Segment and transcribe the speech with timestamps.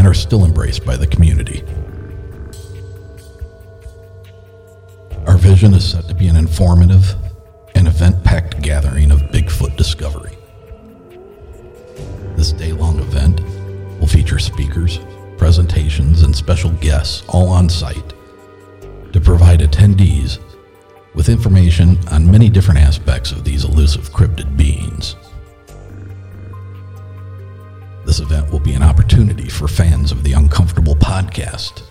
[0.00, 1.62] And are still embraced by the community.
[5.26, 7.14] Our vision is set to be an informative
[7.74, 10.38] and event packed gathering of Bigfoot discovery.
[12.34, 13.42] This day long event
[14.00, 15.00] will feature speakers,
[15.36, 18.14] presentations, and special guests all on site
[19.12, 20.38] to provide attendees
[21.14, 25.14] with information on many different aspects of these elusive cryptid beings.
[28.04, 31.82] This event will be an opportunity for fans of the Uncomfortable podcast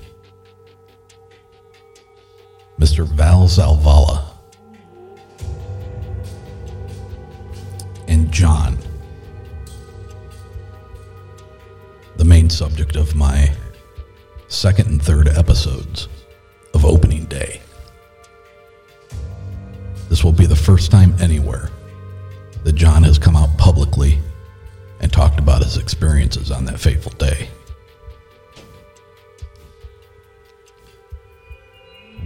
[2.80, 3.06] Mr.
[3.06, 4.26] Val Zalvala,
[8.08, 8.76] and John,
[12.18, 13.54] the main subject of my
[14.48, 16.08] second and third episodes
[16.74, 17.62] of opening day.
[20.10, 21.70] This will be the first time anywhere
[22.64, 24.18] that John has come out publicly
[25.02, 27.48] and talked about his experiences on that fateful day.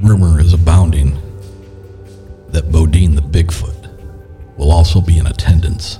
[0.01, 1.17] rumor is abounding
[2.49, 3.89] that Bodine the Bigfoot
[4.57, 5.99] will also be in attendance.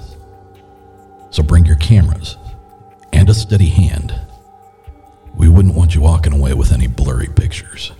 [1.31, 2.37] So bring your cameras
[3.11, 4.13] and a steady hand.
[5.35, 7.91] We wouldn't want you walking away with any blurry pictures.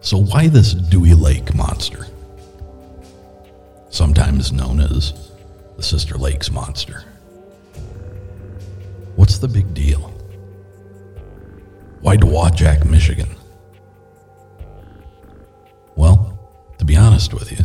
[0.00, 2.06] So, why this Dewey Lake monster?
[3.90, 5.12] Sometimes known as
[5.76, 7.04] the Sister Lakes monster.
[9.18, 10.14] What's the big deal?
[12.02, 13.28] Why Dowagiac, Michigan?
[15.96, 16.38] Well,
[16.78, 17.64] to be honest with you,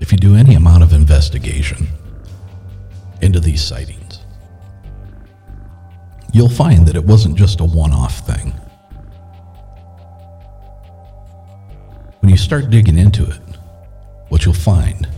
[0.00, 1.86] if you do any amount of investigation
[3.22, 4.18] into these sightings,
[6.32, 8.50] you'll find that it wasn't just a one off thing.
[12.18, 13.40] When you start digging into it,
[14.28, 15.08] what you'll find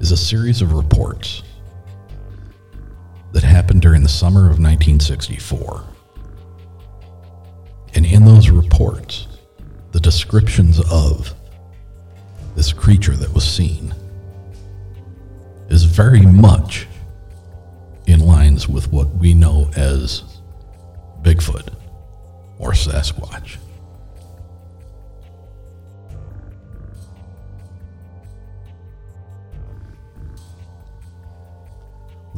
[0.00, 1.44] is a series of reports
[3.32, 5.84] that happened during the summer of 1964.
[7.94, 9.26] And in those reports,
[9.92, 11.34] the descriptions of
[12.54, 13.94] this creature that was seen
[15.68, 16.86] is very much
[18.06, 20.24] in lines with what we know as
[21.22, 21.74] Bigfoot
[22.58, 23.58] or Sasquatch.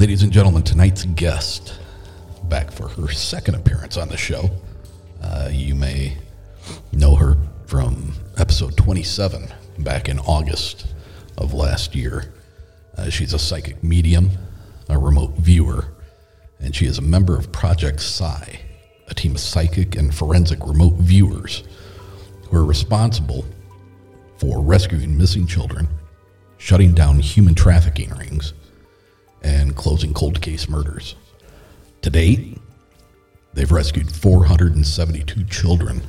[0.01, 1.79] Ladies and gentlemen, tonight's guest,
[2.45, 4.49] back for her second appearance on the show.
[5.23, 6.17] Uh, you may
[6.91, 7.37] know her
[7.67, 10.87] from episode 27 back in August
[11.37, 12.33] of last year.
[12.97, 14.31] Uh, she's a psychic medium,
[14.89, 15.89] a remote viewer,
[16.61, 18.59] and she is a member of Project Psi,
[19.09, 21.63] a team of psychic and forensic remote viewers
[22.49, 23.45] who are responsible
[24.39, 25.87] for rescuing missing children,
[26.57, 28.55] shutting down human trafficking rings,
[29.43, 31.17] and closing cold case murders.
[32.03, 32.59] To date,
[33.55, 36.03] they've rescued 472 children,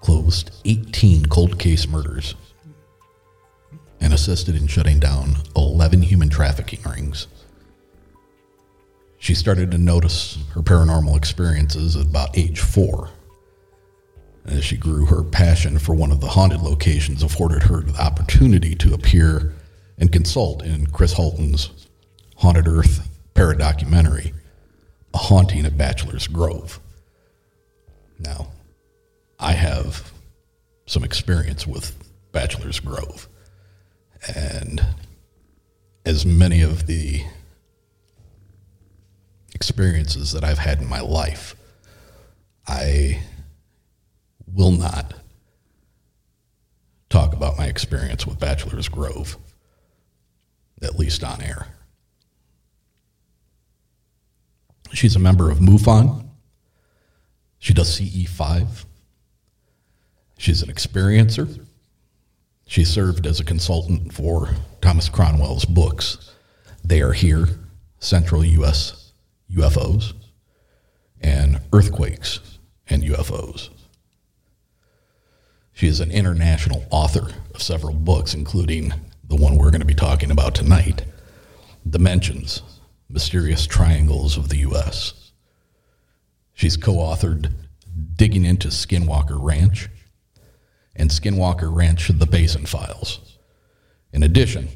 [0.00, 2.34] closed 18 cold case murders,
[4.00, 7.26] and assisted in shutting down 11 human trafficking rings.
[9.18, 13.10] She started to notice her paranormal experiences at about age four.
[14.44, 18.76] As she grew, her passion for one of the haunted locations afforded her the opportunity
[18.76, 19.55] to appear
[19.98, 21.70] and consult in Chris Holton's
[22.36, 24.34] Haunted Earth paradocumentary,
[25.14, 26.80] A Haunting at Bachelor's Grove.
[28.18, 28.48] Now,
[29.38, 30.12] I have
[30.86, 31.96] some experience with
[32.32, 33.28] Bachelor's Grove,
[34.34, 34.84] and
[36.04, 37.24] as many of the
[39.54, 41.56] experiences that I've had in my life,
[42.66, 43.22] I
[44.46, 45.14] will not
[47.08, 49.38] talk about my experience with Bachelor's Grove
[50.82, 51.68] at least on air.
[54.92, 56.28] She's a member of MUFON.
[57.58, 58.84] She does CE5.
[60.38, 61.64] She's an experiencer.
[62.66, 64.50] She served as a consultant for
[64.80, 66.34] Thomas Cromwell's books.
[66.84, 67.48] They are here,
[67.98, 69.12] Central U.S.
[69.52, 70.12] UFOs,
[71.20, 72.58] and Earthquakes
[72.88, 73.70] and UFOs.
[75.72, 78.94] She is an international author of several books, including
[79.28, 81.04] the one we're going to be talking about tonight
[81.88, 82.62] Dimensions
[83.08, 85.32] Mysterious Triangles of the U.S.
[86.52, 87.52] She's co authored
[88.14, 89.88] Digging into Skinwalker Ranch
[90.94, 93.38] and Skinwalker Ranch The Basin Files.
[94.12, 94.68] In addition,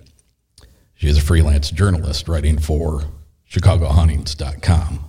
[0.94, 3.04] she is a freelance journalist writing for
[3.50, 5.04] ChicagoHauntings.com,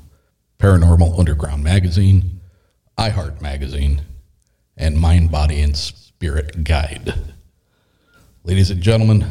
[0.59, 2.41] Paranormal Underground Magazine,
[2.97, 4.01] iHeart Magazine,
[4.75, 7.13] and Mind, Body, and Spirit Guide.
[8.43, 9.23] Ladies and gentlemen,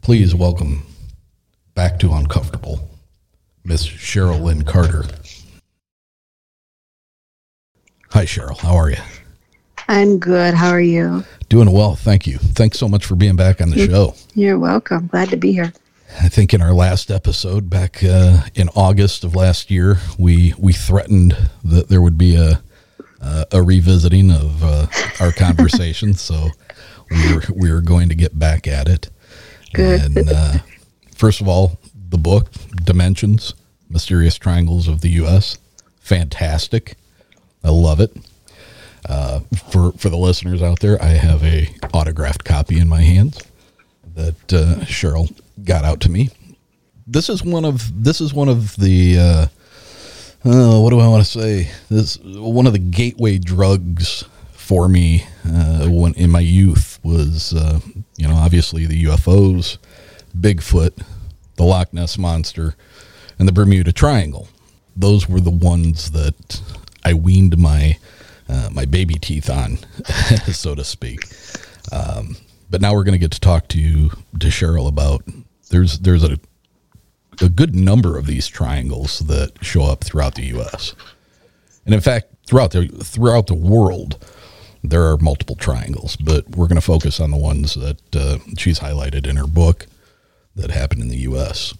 [0.00, 0.84] please welcome
[1.76, 2.88] back to Uncomfortable,
[3.62, 5.04] Miss Cheryl Lynn Carter.
[8.10, 8.58] Hi, Cheryl.
[8.58, 8.96] How are you?
[9.86, 10.54] I'm good.
[10.54, 11.24] How are you?
[11.48, 11.94] Doing well.
[11.94, 12.38] Thank you.
[12.38, 14.16] Thanks so much for being back on the show.
[14.34, 15.06] You're welcome.
[15.06, 15.72] Glad to be here.
[16.20, 20.72] I think in our last episode back uh, in August of last year, we we
[20.72, 22.60] threatened that there would be a
[23.20, 24.86] uh, a revisiting of uh,
[25.20, 26.14] our conversation.
[26.14, 26.48] so
[27.10, 29.10] we're we're going to get back at it.
[29.72, 30.16] Good.
[30.16, 30.58] And uh,
[31.14, 32.50] first of all, the book
[32.84, 33.54] Dimensions:
[33.88, 35.58] Mysterious Triangles of the U.S.
[36.00, 36.96] Fantastic.
[37.64, 38.16] I love it.
[39.08, 43.42] Uh, for for the listeners out there, I have a autographed copy in my hands
[44.14, 45.32] that uh, Cheryl
[45.64, 46.30] got out to me.
[47.06, 49.46] This is one of this is one of the uh,
[50.44, 51.70] uh, what do I want to say?
[51.90, 54.24] This one of the gateway drugs
[54.68, 57.80] for me uh, when in my youth was uh,
[58.18, 59.78] you know obviously the UFOs,
[60.38, 61.02] Bigfoot,
[61.56, 62.74] the Loch Ness monster,
[63.38, 64.46] and the Bermuda Triangle.
[64.94, 66.60] Those were the ones that
[67.02, 67.96] I weaned my
[68.46, 69.78] uh, my baby teeth on,
[70.52, 71.20] so to speak.
[71.90, 72.36] Um,
[72.68, 75.22] but now we're going to get to talk to to Cheryl about
[75.70, 76.38] there's there's a
[77.40, 80.94] a good number of these triangles that show up throughout the U.S.
[81.86, 84.22] And in fact, throughout the throughout the world,
[84.82, 88.78] there are multiple triangles, but we're going to focus on the ones that uh, she's
[88.80, 89.86] highlighted in her book
[90.56, 91.74] that happened in the U.S.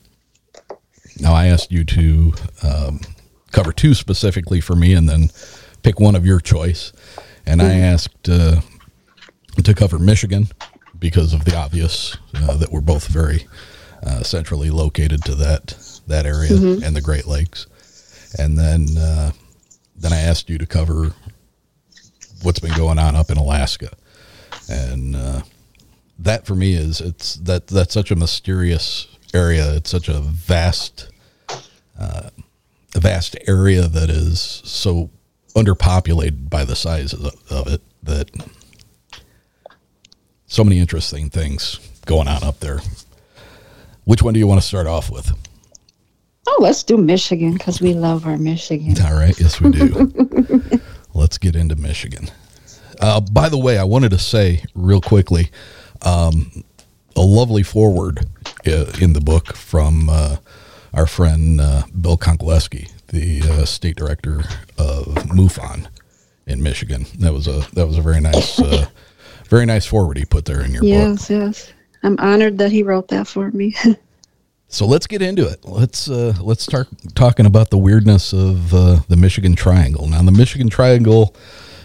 [1.20, 3.00] Now, I asked you to um,
[3.52, 5.30] cover two specifically for me, and then
[5.82, 6.92] pick one of your choice.
[7.46, 8.60] And I asked uh,
[9.62, 10.48] to cover Michigan
[10.98, 13.46] because of the obvious uh, that we're both very
[14.02, 15.76] uh, centrally located to that
[16.06, 16.82] that area Mhm.
[16.84, 17.66] and the Great Lakes.
[18.38, 19.32] And then uh,
[19.96, 21.12] then I asked you to cover
[22.42, 23.90] what's been going on up in Alaska,
[24.68, 25.42] and uh,
[26.18, 29.74] that for me is it's that that's such a mysterious area.
[29.74, 31.10] It's such a vast,
[31.98, 32.30] uh,
[32.94, 35.10] a vast area that is so
[35.54, 38.30] underpopulated by the size of, of it that
[40.46, 42.80] so many interesting things going on up there.
[44.04, 45.30] Which one do you want to start off with?
[46.46, 48.94] Oh, let's do Michigan because we love our Michigan.
[49.04, 50.80] All right, yes, we do.
[51.18, 52.28] Let's get into Michigan.
[53.00, 55.50] Uh, by the way, I wanted to say real quickly
[56.02, 56.62] um,
[57.16, 58.26] a lovely foreword
[58.64, 60.36] uh, in the book from uh,
[60.94, 64.44] our friend uh, Bill Konkolesky, the uh, state director
[64.78, 65.88] of MUFON
[66.46, 67.04] in Michigan.
[67.18, 68.86] That was a that was a very nice, uh,
[69.48, 70.88] very nice foreword he put there in your book.
[70.88, 71.72] Yes, yes.
[72.04, 73.74] I'm honored that he wrote that for me.
[74.68, 75.64] So let's get into it.
[75.64, 80.06] Let's uh, let's start talking about the weirdness of uh, the Michigan Triangle.
[80.06, 81.34] Now, the Michigan Triangle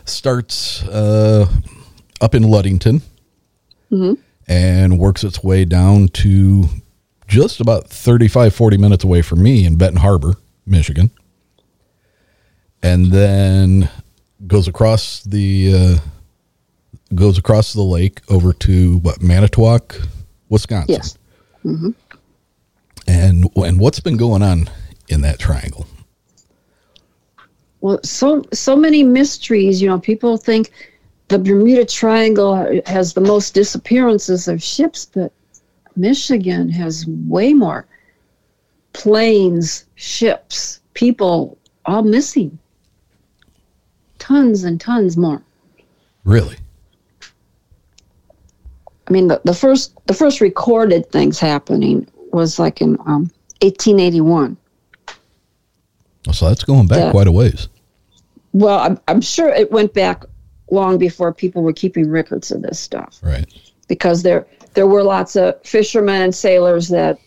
[0.06, 1.48] starts uh,
[2.20, 3.02] up in Ludington
[3.92, 4.18] Mhm.
[4.48, 6.66] and works its way down to
[7.28, 10.34] just about 35, 40 minutes away from me in Benton Harbor,
[10.66, 11.10] Michigan,
[12.82, 13.90] and then
[14.46, 15.98] goes across the uh,
[17.16, 19.96] goes across the lake over to what Manitowoc,
[20.50, 20.96] Wisconsin.
[20.96, 21.18] yes.
[21.62, 21.92] hmm
[23.08, 24.70] And and what's been going on
[25.10, 25.86] in that triangle?
[27.82, 29.82] Well, so so many mysteries.
[29.82, 30.72] You know, people think
[31.28, 35.34] the Bermuda Triangle has the most disappearances of ships, but
[35.96, 37.86] Michigan has way more
[38.94, 42.58] planes, ships, people all missing.
[44.20, 45.42] Tons and tons more.
[46.24, 46.58] Really?
[49.08, 53.30] I mean, the, the first the first recorded things happening was like in um,
[53.62, 54.58] 1881.
[56.28, 57.12] Oh, So that's going back Yeah.
[57.12, 57.68] quite a ways.
[58.54, 60.25] Well, I'm, I'm sure it went back
[60.72, 63.20] long before people were keeping records of this stuff.
[63.24, 63.46] Right.
[63.88, 67.20] Because there there were lots of fishermen and sailors that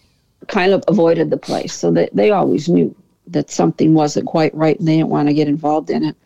[0.48, 2.94] kind of avoided the place, so they they always knew
[3.28, 6.16] that something wasn't quite right, and they didn't want to get involved in it.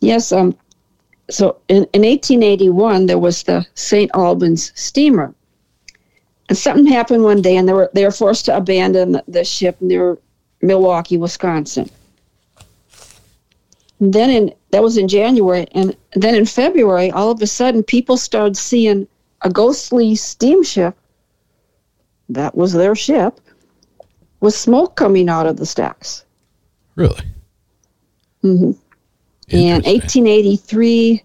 [0.00, 0.30] Yes.
[0.32, 0.56] Um.
[1.30, 4.10] So in, in 1881, there was the St.
[4.14, 5.34] Albans steamer,
[6.48, 9.76] and something happened one day, and they were they were forced to abandon the, ship
[9.80, 10.18] near
[10.62, 11.90] Milwaukee, Wisconsin.
[14.00, 17.82] And then in that was in January, and then in February, all of a sudden,
[17.82, 19.06] people started seeing
[19.42, 20.96] a ghostly steamship.
[22.30, 23.40] That was their ship,
[24.40, 26.24] with smoke coming out of the stacks.
[26.94, 27.24] Really?
[28.44, 28.72] Mm-hmm.
[29.48, 31.22] In 1883,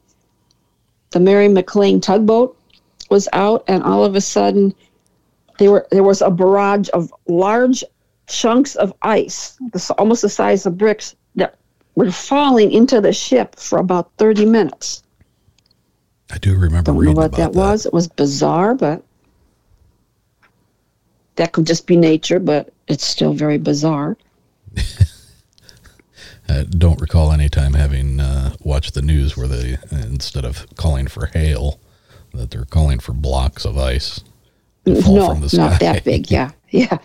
[1.12, 2.58] the Mary McLean tugboat
[3.10, 4.74] was out, and all of a sudden,
[5.58, 7.84] there were there was a barrage of large
[8.28, 9.58] chunks of ice,
[9.98, 11.56] almost the size of bricks, that
[11.96, 15.04] were falling into the ship for about 30 minutes.
[16.32, 17.86] I do remember Don't know what about that, was.
[17.86, 19.04] It was bizarre, but
[21.36, 24.18] that could just be nature, but it's still very bizarre.
[26.50, 31.08] I don't recall any time having uh, watched the news where they, instead of calling
[31.08, 31.80] for hail,
[32.34, 34.22] that they're calling for blocks of ice
[34.86, 35.58] no, from the sky.
[35.58, 36.30] not that big.
[36.32, 36.98] Yeah, yeah.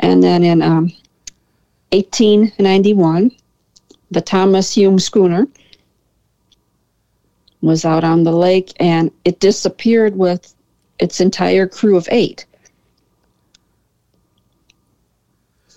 [0.00, 0.92] And then in um,
[1.92, 3.32] 1891,
[4.10, 5.46] the Thomas Hume schooner
[7.60, 10.54] was out on the lake, and it disappeared with
[10.98, 12.46] its entire crew of eight.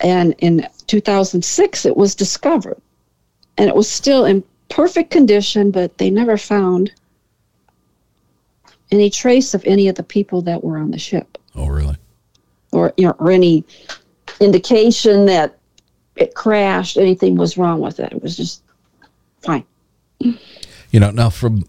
[0.01, 2.81] And in 2006, it was discovered,
[3.57, 6.91] and it was still in perfect condition, but they never found
[8.91, 11.97] any trace of any of the people that were on the ship Oh, really?
[12.71, 13.65] or you know or any
[14.39, 15.57] indication that
[16.15, 18.63] it crashed anything was wrong with it it was just
[19.41, 19.65] fine
[20.19, 21.65] You know, now from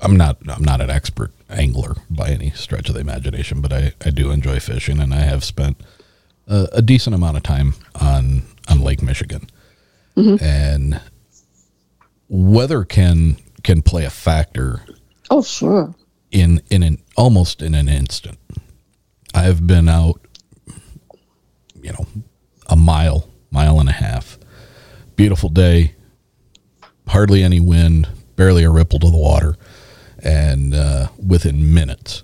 [0.00, 3.92] I'm not I'm not an expert angler by any stretch of the imagination, but I,
[4.04, 5.76] I do enjoy fishing and I have spent
[6.48, 9.46] a, a decent amount of time on on Lake Michigan.
[10.16, 10.44] Mm-hmm.
[10.44, 11.00] And
[12.28, 14.84] weather can can play a factor
[15.32, 15.94] oh sure
[16.30, 18.38] in in an almost in an instant.
[19.34, 20.20] I've been out,
[21.80, 22.06] you know,
[22.68, 24.38] a mile mile and a half.
[25.16, 25.94] Beautiful day,
[27.08, 29.56] hardly any wind, barely a ripple to the water,
[30.22, 32.22] and uh, within minutes,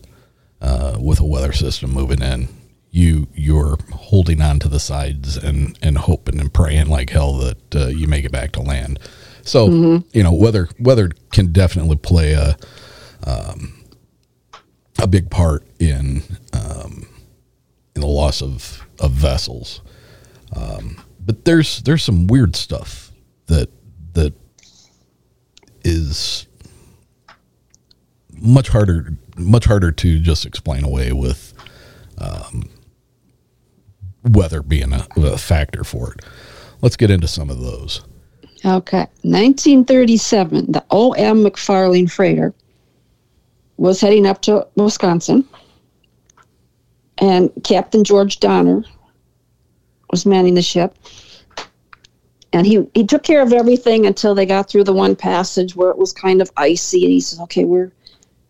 [0.63, 2.49] uh, with a weather system moving in,
[2.91, 7.77] you you're holding on to the sides and and hoping and praying like hell that
[7.77, 8.99] uh, you make it back to land.
[9.43, 10.09] So Mm-hmm.
[10.17, 12.57] you know weather weather can definitely play a
[13.29, 13.73] um,
[14.99, 17.07] a big part in um,
[17.95, 19.83] in the loss of of vessels.
[20.57, 23.13] Um, but there's there's some weird stuff
[23.47, 23.69] that
[24.15, 24.33] that
[25.85, 26.47] is
[28.33, 31.53] much harder much harder to just explain away with
[32.19, 32.69] um,
[34.25, 36.25] weather being a, a factor for it.
[36.81, 38.03] Let's get into some of those.
[38.65, 39.07] Okay.
[39.23, 41.45] 1937, the O.M.
[41.45, 42.53] McFarland freighter
[43.79, 45.49] was heading up to Wisconsin,
[47.19, 48.85] and Captain George Donner
[50.11, 50.95] was manning the ship.
[52.53, 55.91] And he, he took care of everything until they got through the one passage where
[55.91, 57.05] it was kind of icy.
[57.05, 57.93] And he says, Okay, we're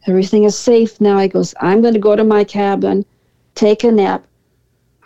[0.07, 1.19] everything is safe now.
[1.19, 3.05] He goes, I'm going to go to my cabin,
[3.55, 4.25] take a nap,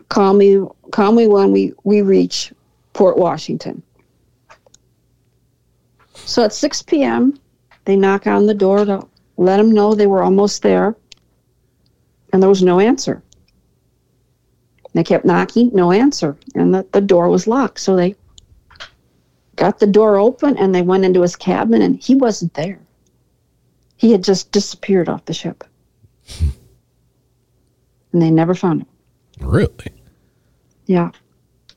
[0.09, 0.61] call me
[0.91, 2.53] call me when we, we reach
[2.93, 3.83] Port Washington.
[6.15, 7.39] So at 6 p.m.,
[7.85, 10.97] they knock on the door to let them know they were almost there,
[12.33, 13.23] and there was no answer.
[14.95, 17.81] They kept knocking, no answer, and the, the door was locked.
[17.81, 18.15] So they
[19.57, 22.79] got the door open and they went into his cabin, and he wasn't there.
[23.97, 25.65] He had just disappeared off the ship.
[28.13, 28.89] and they never found him.
[29.41, 29.93] Really?
[30.87, 31.11] Yeah.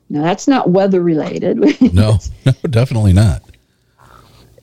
[0.08, 1.58] Now, that's not weather related.
[1.92, 3.42] No, no, definitely not.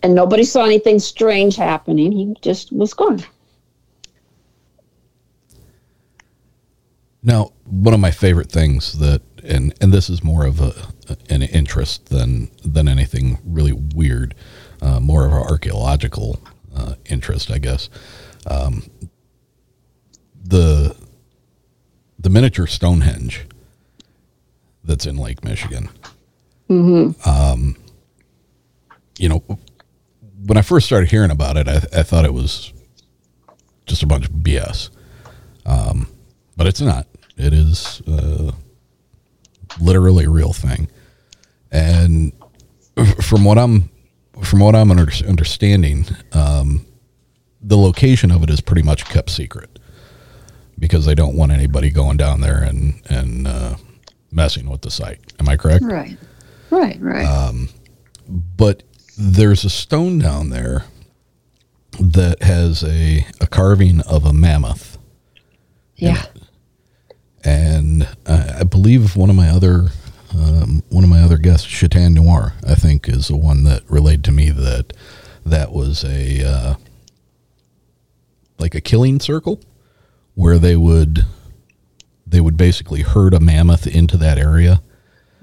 [0.03, 2.12] And nobody saw anything strange happening.
[2.12, 3.24] He just was gone.
[7.24, 10.74] Now, one of my favorite things that, and and this is more of a
[11.29, 14.35] an interest than than anything really weird,
[14.81, 16.42] uh, more of an archaeological
[16.75, 17.89] uh, interest, I guess.
[18.46, 18.83] Um,
[20.44, 20.96] the
[22.20, 23.46] the miniature Stonehenge
[24.83, 25.89] that's in Lake Michigan.
[26.70, 27.29] Mm-hmm.
[27.29, 27.77] Um,
[29.18, 29.44] you know,
[30.46, 32.74] when I first started hearing about it, I, I thought it was
[33.86, 34.90] just a bunch of BS.
[35.66, 36.08] Um,
[36.58, 37.08] but it's not.
[37.38, 38.51] It is uh,
[39.79, 40.88] literally a real thing.
[41.72, 42.34] And
[43.22, 43.90] from what I'm
[44.44, 46.86] from what I'm under, understanding, um,
[47.62, 49.79] the location of it is pretty much kept secret
[50.77, 53.75] because they don't want anybody going down there and and uh,
[54.32, 55.20] messing with the site.
[55.40, 55.84] Am I correct?
[55.84, 56.18] Right.
[56.70, 57.25] Right, right.
[57.25, 57.70] Um,
[58.27, 58.84] but
[59.18, 60.86] there's a stone down there
[62.00, 64.98] that has a, a carving of a mammoth.
[65.96, 66.26] yeah.
[67.46, 69.90] And I, I believe one of my other
[70.34, 74.24] um, one of my other guests, Chatan Noir, I think, is the one that relayed
[74.24, 74.94] to me that
[75.46, 76.76] that was a uh,
[78.58, 79.60] like a killing circle
[80.36, 81.26] where they would
[82.26, 84.82] they would basically herd a mammoth into that area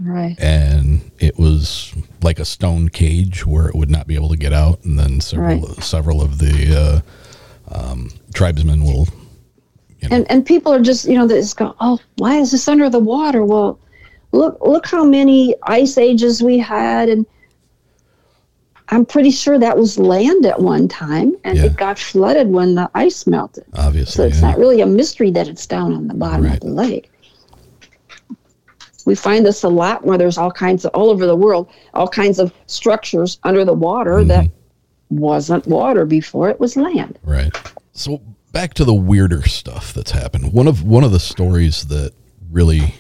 [0.02, 0.34] Right.
[0.40, 4.52] and it was like a stone cage where it would not be able to get
[4.52, 5.82] out and then several Right.
[5.82, 7.02] several of the
[7.70, 9.06] uh, um, tribesmen will
[10.10, 12.88] And and people are just you know they just go oh why is this under
[12.88, 13.44] the water?
[13.44, 13.78] Well,
[14.32, 17.26] look look how many ice ages we had and.
[18.92, 21.66] I'm pretty sure that was land at one time, and Yeah.
[21.66, 23.62] it got flooded when the ice melted.
[23.74, 24.48] obviously So it's yeah.
[24.50, 26.54] not really a mystery that it's down on the bottom Right.
[26.54, 27.08] of the lake.
[29.06, 32.08] We find this a lot where there's all kinds of all over the world, all
[32.08, 34.50] kinds of structures under the water that
[35.10, 37.18] wasn't water before it was land.
[37.22, 37.54] Right.
[37.92, 38.20] So
[38.52, 40.52] back to the weirder stuff that's happened.
[40.52, 42.12] One of one of the stories that
[42.50, 42.94] really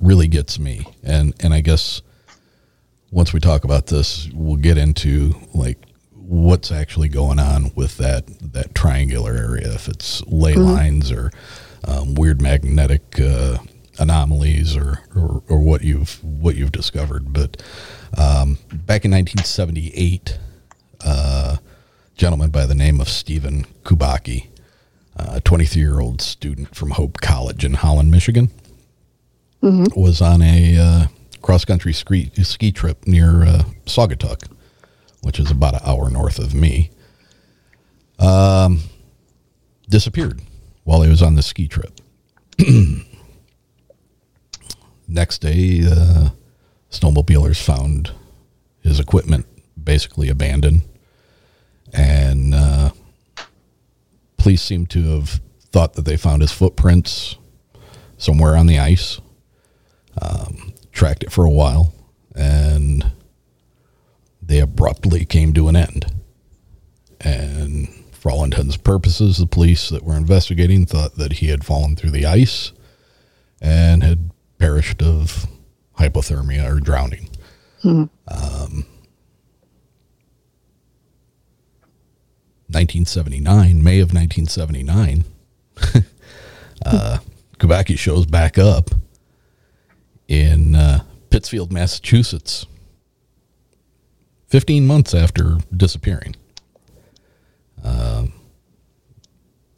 [0.00, 2.02] really gets me and and I guess
[3.10, 5.78] once we talk about this we'll get into like
[6.12, 11.30] what's actually going on with that that triangular area if it's ley lines or
[11.84, 13.58] um, weird magnetic uh,
[14.00, 17.62] anomalies or, or or what you've what you've discovered but
[18.16, 20.38] um, back in 1978
[21.04, 21.56] uh,
[22.20, 24.48] gentleman by the name of Stephen Kubacki,
[25.16, 28.50] a 23 year old student from Hope College in Holland, Michigan,
[29.96, 31.06] was on a uh,
[31.40, 34.50] cross country ski, ski trip near uh, Saugatuck,
[35.22, 36.90] which is about an hour north of me.
[38.18, 38.80] Um,
[39.88, 40.42] disappeared
[40.84, 42.02] while he was on the ski trip.
[45.10, 46.30] Next day, uh,
[46.90, 48.12] snowmobilers found
[48.80, 49.46] his equipment
[49.82, 50.82] basically abandoned
[51.92, 52.90] and uh,
[54.36, 55.40] police seem to have
[55.72, 57.36] thought that they found his footprints
[58.16, 59.20] somewhere on the ice.
[60.20, 61.92] Um, tracked it for a while.
[62.34, 63.12] and
[64.42, 66.06] they abruptly came to an end.
[67.20, 71.64] And for all intents and purposes, the police that were investigating thought that he had
[71.64, 72.72] fallen through the ice
[73.60, 74.29] and had
[74.60, 75.46] perished of
[75.98, 77.28] hypothermia or drowning.
[77.82, 78.04] Hmm.
[78.28, 78.86] Um,
[82.68, 85.24] 1979, May of 1979,
[86.86, 87.18] uh,
[87.58, 88.90] Kubacki shows back up
[90.28, 92.66] in uh, Pittsfield, Massachusetts,
[94.48, 96.36] 15 months after disappearing.
[97.82, 98.32] Um,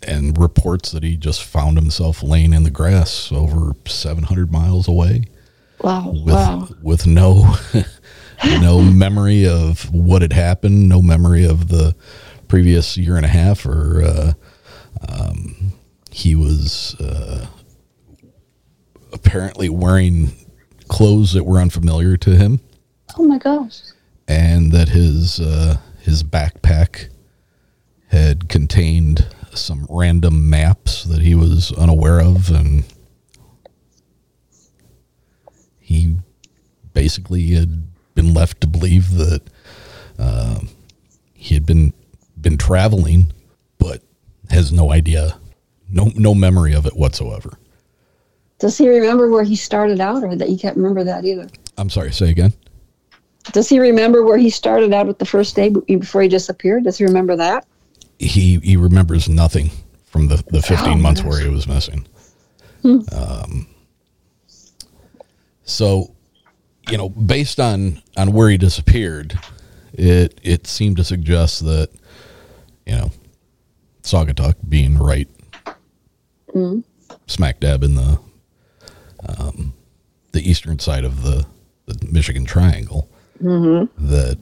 [0.07, 5.25] and reports that he just found himself laying in the grass over 700 miles away
[5.81, 6.11] Wow.
[6.11, 6.69] with wow.
[6.83, 7.57] with no
[8.61, 11.95] no memory of what had happened, no memory of the
[12.49, 14.33] previous year and a half, or uh,
[15.09, 15.73] um,
[16.11, 17.47] he was uh,
[19.13, 20.33] apparently wearing
[20.89, 22.61] clothes that were unfamiliar to him,
[23.19, 23.81] Oh my gosh.
[24.29, 27.09] and that his uh, his backpack
[28.09, 32.85] had contained some random maps that he was unaware of, and
[35.79, 36.17] he
[36.95, 37.85] basically had
[38.15, 39.43] been left to believe that
[40.19, 40.61] uh,
[41.35, 41.93] he had been
[42.41, 43.33] been traveling,
[43.79, 44.03] but
[44.51, 45.39] has no idea,
[45.91, 47.59] no no memory of it whatsoever.
[48.59, 51.49] Does he remember where he started out, or that you can't remember that either?
[51.79, 52.53] I'm sorry, say again.
[53.51, 56.85] Does he remember where he started out at the first day before he disappeared?
[56.85, 57.67] Does he remember that?
[58.27, 59.71] He he remembers nothing
[60.07, 62.07] from the the 15 Oh, months where he was missing.
[62.83, 63.01] Hmm.
[63.13, 63.67] Um,
[65.65, 66.15] so,
[66.91, 69.39] you know, based on on where he disappeared,
[69.93, 71.91] it it seemed to suggest that,
[72.87, 73.11] you know,
[74.03, 75.29] Saugatuck being right
[76.55, 76.85] Mm.
[77.27, 78.19] smack dab in the
[79.27, 79.73] um,
[80.33, 81.47] the eastern side of the
[81.87, 83.09] the Michigan Triangle,
[83.43, 84.09] Mm-hmm.
[84.11, 84.39] that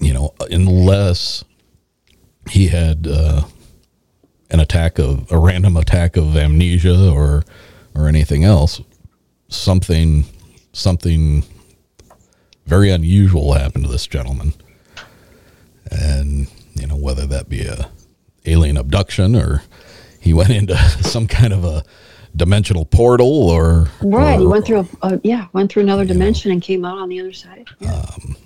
[0.00, 1.42] you know, unless
[2.50, 3.42] he had uh,
[4.50, 7.44] an attack of a random attack of amnesia or
[7.94, 8.80] or anything else,
[9.48, 10.24] something
[10.72, 11.44] something
[12.66, 14.52] very unusual happened to this gentleman,
[15.90, 17.90] and you know whether that be a
[18.46, 19.62] alien abduction or
[20.20, 21.82] he went into some kind of a
[22.36, 24.38] dimensional portal or Right.
[24.38, 27.32] he went through a, yeah, went through another dimension and came out on the other
[27.32, 27.66] side.
[27.80, 28.36] th-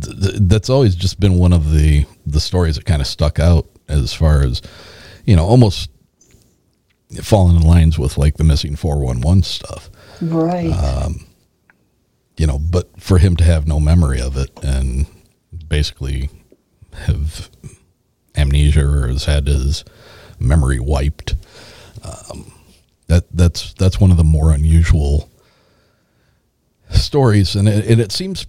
[0.00, 3.66] th- that's always just been one of the the stories that kind of stuck out
[3.88, 4.62] as far as
[5.24, 5.90] you know almost
[7.22, 10.70] falling in lines with like the missing 411 stuff Right.
[10.72, 11.26] um,
[12.38, 15.06] you know but for him to have no memory of it and
[15.68, 16.30] basically
[17.06, 17.50] have
[18.36, 19.84] amnesia or has had his
[20.38, 21.34] memory wiped
[22.04, 22.50] um,
[23.08, 25.28] that that's that's one of the more unusual
[26.90, 28.46] stories and it, and it seems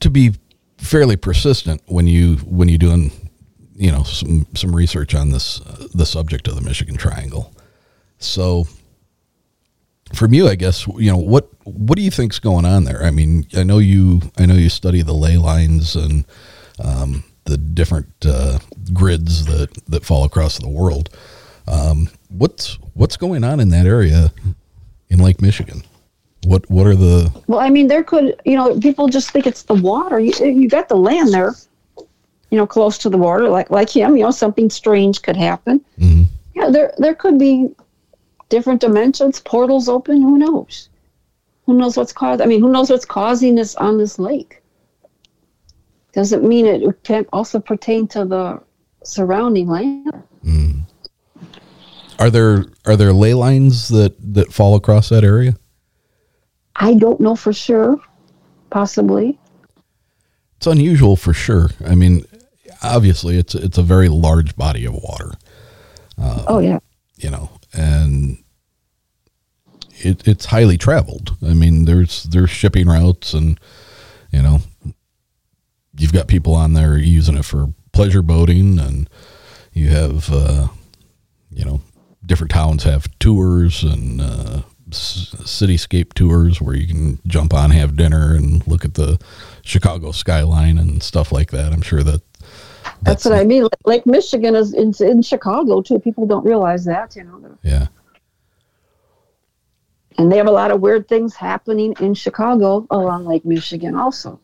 [0.00, 0.32] to be
[0.78, 3.10] fairly persistent when you when you're doing
[3.74, 7.52] you know some some research on this uh, the subject of the Michigan Triangle.
[8.18, 8.66] So
[10.14, 13.02] from you, I guess you know what what do you think's going on there?
[13.02, 16.24] I mean, I know you I know you study the ley lines and
[16.82, 18.58] um, the different uh,
[18.92, 21.10] grids that that fall across the world.
[21.66, 24.32] Um, what's what's going on in that area
[25.08, 25.82] in Lake Michigan?
[26.44, 29.62] What what are the Well, I mean, there could, you know, people just think it's
[29.62, 30.18] the water.
[30.20, 31.54] You, you got the land there,
[32.50, 34.16] you know, close to the water, like like him.
[34.16, 35.84] You know, something strange could happen.
[35.98, 36.24] Mm-hmm.
[36.54, 37.74] Yeah, there there could be
[38.48, 40.22] different dimensions, portals open.
[40.22, 40.88] Who knows?
[41.66, 42.42] Who knows what's caused?
[42.42, 44.62] I mean, who knows what's causing this on this lake?
[46.12, 48.60] Doesn't mean it can't also pertain to the
[49.02, 50.22] surrounding land.
[50.44, 50.82] Mm.
[52.18, 55.56] Are there are there ley lines that that fall across that area?
[56.76, 58.00] I don't know for sure.
[58.70, 59.38] Possibly.
[60.56, 61.70] It's unusual for sure.
[61.86, 62.24] I mean,
[62.82, 65.32] obviously, it's it's a very large body of water.
[66.20, 66.78] Uh, oh yeah.
[67.16, 68.38] you know, and
[69.98, 71.36] it it's highly traveled.
[71.42, 73.58] I mean, there's there's shipping routes, and
[74.32, 74.60] you know,
[75.96, 79.08] you've got people on there using it for pleasure boating, and
[79.72, 80.68] you have uh,
[81.50, 81.80] you know
[82.24, 84.62] different towns have tours and uh,
[84.98, 89.20] cityscape tours where you can jump on, have dinner, and look at the
[89.62, 91.72] Chicago skyline and stuff like that.
[91.72, 92.22] I'm sure that
[93.02, 93.66] That's, what I mean.
[93.84, 95.98] Lake Michigan is in, in Chicago too.
[95.98, 97.58] People don't realize that, you know.
[97.62, 97.86] yeah.
[100.16, 104.38] And they have a lot of weird things happening in Chicago along Lake Michigan also.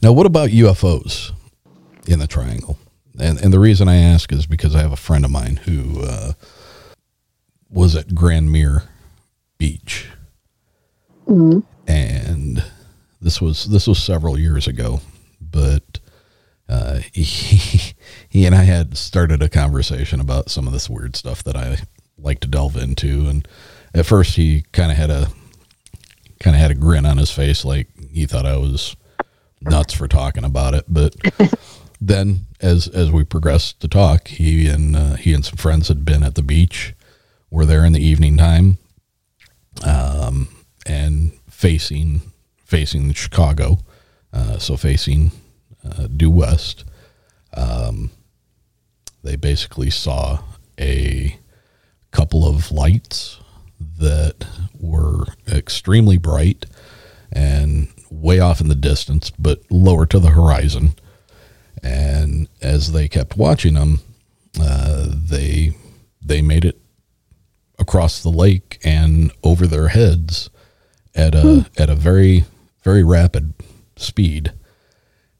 [0.00, 1.32] Now, what about UFOs
[2.06, 2.78] in the triangle?
[3.18, 6.02] And and the reason I ask is because I have a friend of mine who
[6.02, 6.32] uh,
[7.70, 8.84] was at Grand Mere
[9.58, 10.06] Beach,
[11.28, 11.62] Mhm.
[11.86, 12.62] and
[13.20, 15.00] this was this was several years ago,
[15.40, 16.00] but
[16.68, 17.94] uh, he
[18.28, 21.78] he and I had started a conversation about some of this weird stuff that I
[22.18, 23.46] like to delve into, and
[23.94, 25.28] at first he kind of had a
[26.40, 28.96] kind of had a grin on his face, like he thought I was
[29.60, 31.14] nuts for talking about it, but.
[32.00, 36.04] then, as as we progressed to talk, he and uh, he and some friends had
[36.04, 36.92] been at the beach.
[37.50, 38.76] Were there in the evening time,
[39.82, 40.48] um,
[40.86, 42.20] and facing
[42.64, 43.78] facing Chicago,
[44.32, 45.30] uh, so facing
[45.84, 46.84] uh, due west.
[47.56, 48.10] Um,
[49.22, 50.40] they basically saw
[50.78, 51.38] a
[52.10, 53.40] couple of lights
[53.98, 54.46] that
[54.78, 56.66] were extremely bright
[57.32, 60.94] and way off in the distance, but lower to the horizon.
[61.82, 64.00] And as they kept watching them,
[64.60, 65.76] uh, they
[66.22, 66.80] they made it
[67.78, 70.50] across the lake and over their heads
[71.14, 71.60] at a hmm.
[71.76, 72.44] at a very
[72.82, 73.54] very rapid
[73.96, 74.52] speed.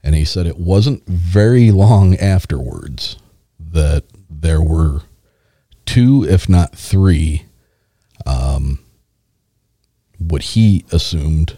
[0.02, 3.16] And he said it wasn't very long afterwards
[3.58, 5.02] that there were
[5.86, 7.46] two, if not three,
[8.26, 8.80] um,
[10.18, 11.56] what he assumed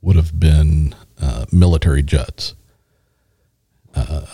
[0.00, 2.54] would have been uh, military jets
[3.94, 4.26] uh,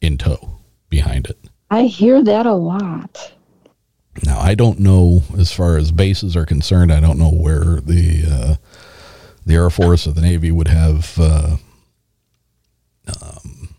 [0.00, 1.38] in tow behind it.
[1.70, 3.32] I hear that a lot.
[4.24, 6.92] Now I don't know as far as bases are concerned.
[6.92, 8.54] I don't know where the uh,
[9.46, 11.56] the Air Force or the Navy would have uh,
[13.22, 13.74] um,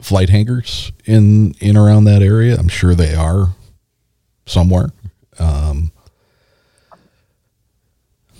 [0.00, 2.56] flight hangars in in around that area.
[2.56, 3.54] I'm sure they are
[4.46, 4.90] somewhere.
[5.38, 5.92] Um,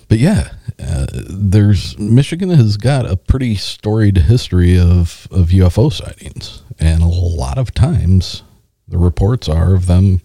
[0.07, 6.63] but yeah, uh, there's Michigan has got a pretty storied history of of UFO sightings,
[6.79, 8.43] and a lot of times
[8.87, 10.21] the reports are of them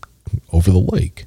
[0.52, 1.26] over the lake.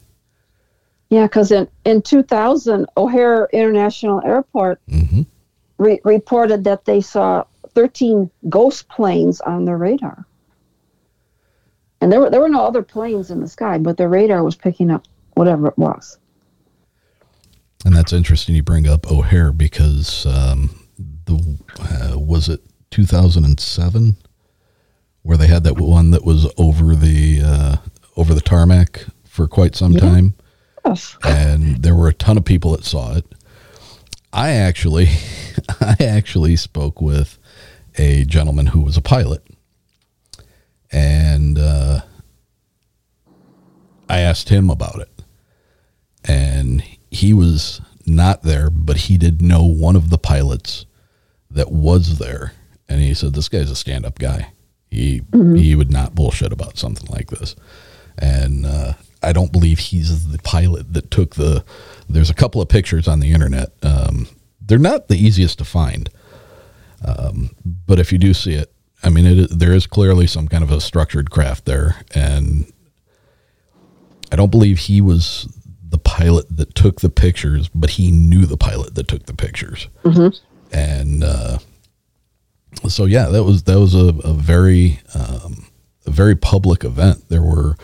[1.09, 5.21] Yeah, because in, in 2000, O'Hare International Airport mm-hmm.
[5.77, 10.25] re- reported that they saw 13 ghost planes on their radar.
[12.01, 14.55] And there were, there were no other planes in the sky, but the radar was
[14.55, 16.17] picking up whatever it was.
[17.85, 20.87] And that's interesting you bring up O'Hare because um,
[21.25, 24.17] the uh, was it 2007
[25.25, 27.75] where they had that one that was over the uh,
[28.15, 29.99] over the tarmac for quite some yeah.
[29.99, 30.35] time
[31.23, 33.25] and there were a ton of people that saw it.
[34.31, 35.07] I actually,
[35.81, 37.37] I actually spoke with
[37.97, 39.43] a gentleman who was a pilot,
[40.91, 42.01] and uh,
[44.09, 45.23] I asked him about it,
[46.23, 50.85] and he was not there, but he did know one of the pilots
[51.49, 52.53] that was there,
[52.87, 54.51] and he said, "This guy's a stand-up guy.
[54.95, 55.55] He mm-hmm.
[55.55, 57.55] he would not bullshit about something like this."
[58.17, 61.65] And uh, I don't believe he's the pilot that took the.
[62.07, 63.73] There's a couple of pictures on the internet.
[63.83, 64.27] Um,
[64.61, 66.09] they're not the easiest to find,
[67.03, 67.55] um,
[67.85, 68.71] but if you do see it,
[69.03, 72.71] I mean, it, there is clearly some kind of a structured craft there, and
[74.31, 75.47] I don't believe he was
[75.87, 79.87] the pilot that took the pictures, but he knew the pilot that took the pictures,
[80.03, 80.35] mm-hmm.
[80.75, 81.57] and uh,
[82.87, 85.67] so yeah, that was that was a, a very um,
[86.05, 87.29] a very public event.
[87.29, 87.75] There were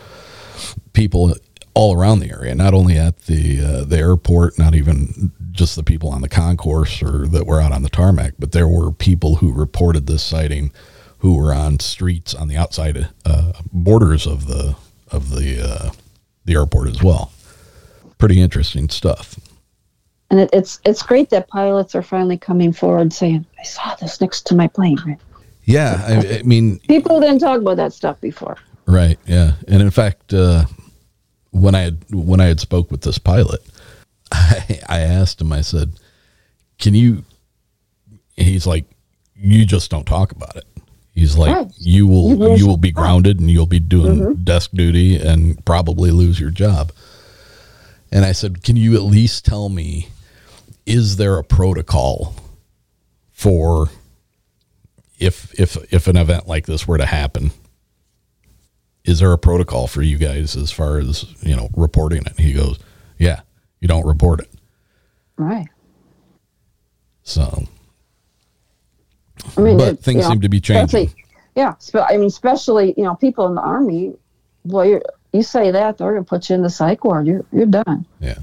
[0.93, 1.35] people
[1.73, 5.83] all around the area, not only at the uh, the airport, not even just the
[5.83, 9.37] people on the concourse or that were out on the tarmac, but there were people
[9.37, 10.71] who reported this sighting
[11.19, 14.75] who were on streets on the outside uh, borders of the
[15.11, 15.91] of the uh,
[16.45, 17.31] the airport as well.
[18.17, 19.35] Pretty interesting stuff.
[20.31, 24.21] And it, it's it's great that pilots are finally coming forward saying, "I saw this
[24.21, 25.19] next to my plane." Right?
[25.65, 28.57] Yeah, I, I mean, people didn't talk about that stuff before.
[28.85, 29.19] Right.
[29.25, 29.53] Yeah.
[29.67, 30.65] And in fact, uh,
[31.51, 33.59] when I had when I had spoke with this pilot,
[34.31, 35.51] I, I asked him.
[35.51, 35.99] I said,
[36.79, 37.25] "Can you?"
[38.37, 38.85] He's like,
[39.35, 40.65] "You just don't talk about it."
[41.13, 41.71] He's like, right.
[41.77, 44.43] "You will you will be grounded and you'll be doing mm-hmm.
[44.45, 46.93] desk duty and probably lose your job."
[48.13, 50.07] And I said, "Can you at least tell me
[50.85, 52.35] is there a protocol
[53.31, 53.89] for
[55.19, 57.51] if if if an event like this were to happen
[59.03, 62.39] is there a protocol for you guys as far as you know reporting it?
[62.39, 62.79] He goes
[63.17, 63.41] yeah
[63.79, 64.49] you don't report it.
[65.37, 65.67] Right.
[67.23, 67.65] So
[69.57, 71.11] I mean, but it, things seem know, to be changing.
[71.55, 71.73] yeah
[72.07, 74.13] i mean especially you know people in the army
[74.65, 75.01] well
[75.33, 78.05] you say that they're going to put you in the psych ward you're, you're done.
[78.19, 78.37] Yeah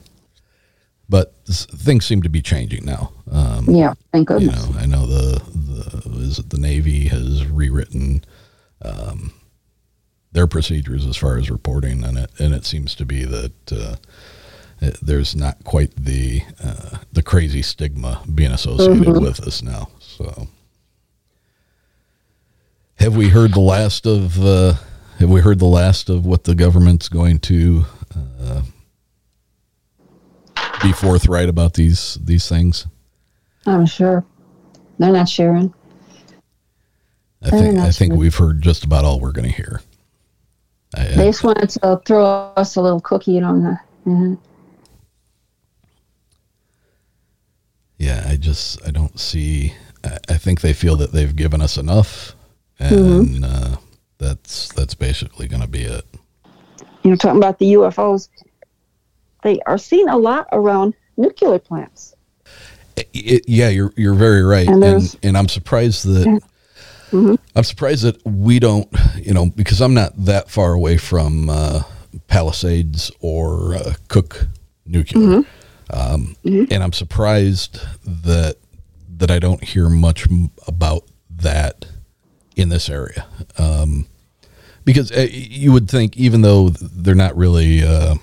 [1.08, 5.06] but things seem to be changing now um, yeah thank goodness you know i know
[5.06, 8.24] the the is it the navy has rewritten
[8.82, 9.32] um,
[10.32, 13.96] their procedures as far as reporting, and it and it seems to be that uh,
[14.80, 19.24] uh, there's not quite the uh, the crazy stigma being associated mm-hmm.
[19.24, 19.88] with us now.
[19.98, 20.48] So,
[22.96, 24.40] have we heard the last of?
[24.40, 24.74] Uh,
[25.18, 28.62] have we heard the last of what the government's going to uh,
[30.82, 32.86] be forthright about these these things?
[33.66, 34.24] I'm sure
[34.98, 35.72] they're not sharing.
[37.42, 39.80] I think I think we've heard just about all we're going to hear.
[40.96, 42.24] I, they just wanted to throw
[42.56, 43.80] us a little cookie on the.
[44.06, 44.34] Mm-hmm.
[47.98, 49.74] Yeah, I just I don't see.
[50.04, 52.34] I, I, think they feel that they've given us enough,
[52.78, 53.44] and mm-hmm.
[53.44, 53.76] uh,
[54.18, 56.04] that's that's basically going to be it.
[57.02, 58.28] You know, talking about the UFOs,
[59.42, 62.14] they are seen a lot around nuclear plants.
[62.96, 66.42] It, yeah, you're you're very right, and, and, and I'm surprised that
[67.10, 67.36] Mm-hmm.
[67.56, 71.82] I'm surprised that we don't, you know, because I'm not that far away from uh,
[72.26, 74.46] Palisades or uh, Cook
[74.84, 75.40] Nuclear, mm-hmm.
[75.90, 76.70] Um, mm-hmm.
[76.70, 78.56] and I'm surprised that
[79.16, 80.26] that I don't hear much
[80.66, 81.86] about that
[82.56, 83.26] in this area.
[83.56, 84.06] Um,
[84.84, 88.16] because uh, you would think, even though they're not really, uh,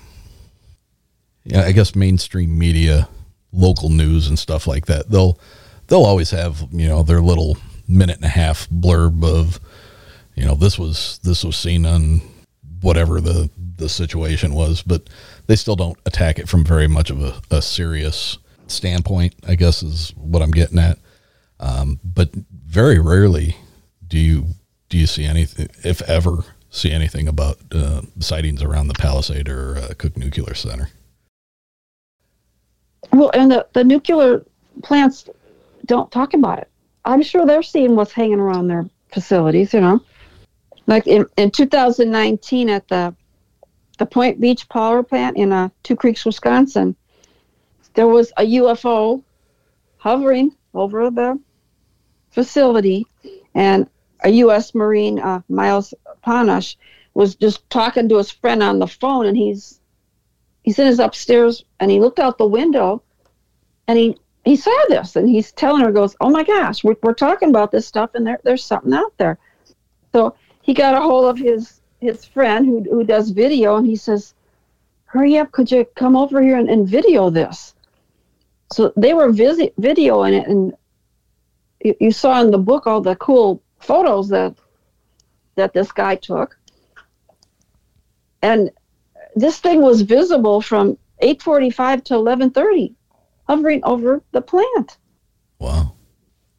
[1.46, 3.08] yeah, I guess mainstream media,
[3.52, 5.38] local news and stuff like that, they'll
[5.86, 7.56] they'll always have you know their little
[7.88, 9.60] minute and a half blurb of,
[10.34, 12.20] you know, this was this was seen on
[12.80, 15.08] whatever the the situation was, but
[15.46, 19.34] they still don't attack it from very much of a, a serious standpoint.
[19.46, 20.98] I guess is what I'm getting at.
[21.58, 23.56] Um, but very rarely
[24.06, 24.46] do you
[24.88, 29.76] do you see anything, if ever, see anything about uh, sightings around the Palisade or
[29.76, 30.90] uh, Cook Nuclear Center.
[33.16, 34.44] Well, and the, the nuclear
[34.82, 35.26] plants
[35.86, 36.68] don't talk about it.
[37.06, 40.02] I'm sure they're seeing what's hanging around their facilities, you know.
[40.86, 43.14] Like in, in 2019 at the
[43.98, 46.94] the Point Beach power plant in uh, Two Creeks, Wisconsin,
[47.94, 49.22] there was a UFO
[49.96, 51.40] hovering over the
[52.28, 53.06] facility,
[53.54, 53.88] and
[54.22, 54.74] a U.S.
[54.74, 56.76] Marine, uh, Miles Panosh,
[57.14, 59.80] was just talking to his friend on the phone, and he's
[60.62, 63.02] he's in his upstairs, and he looked out the window,
[63.88, 67.14] and he he saw this and he's telling her, goes, Oh my gosh, we're, we're
[67.14, 69.38] talking about this stuff and there, there's something out there.
[70.12, 73.96] So he got a hold of his, his friend who, who does video and he
[73.96, 74.34] says,
[75.04, 77.74] Hurry up, could you come over here and, and video this?
[78.72, 80.72] So they were visit, videoing it and
[81.82, 84.54] you, you saw in the book all the cool photos that
[85.56, 86.56] that this guy took.
[88.42, 88.70] And
[89.34, 92.94] this thing was visible from 8:45 to 11:30
[93.48, 94.98] hovering over the plant.
[95.58, 95.94] Wow.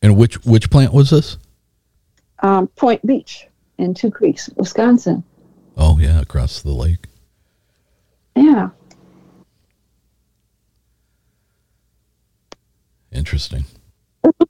[0.02, 1.38] And which which plant was this?
[2.40, 3.48] Um, Point Beach
[3.78, 5.24] in Two Creeks, Wisconsin.
[5.76, 7.08] Oh yeah, across the lake.
[8.36, 8.70] Yeah.
[13.12, 13.66] Interesting.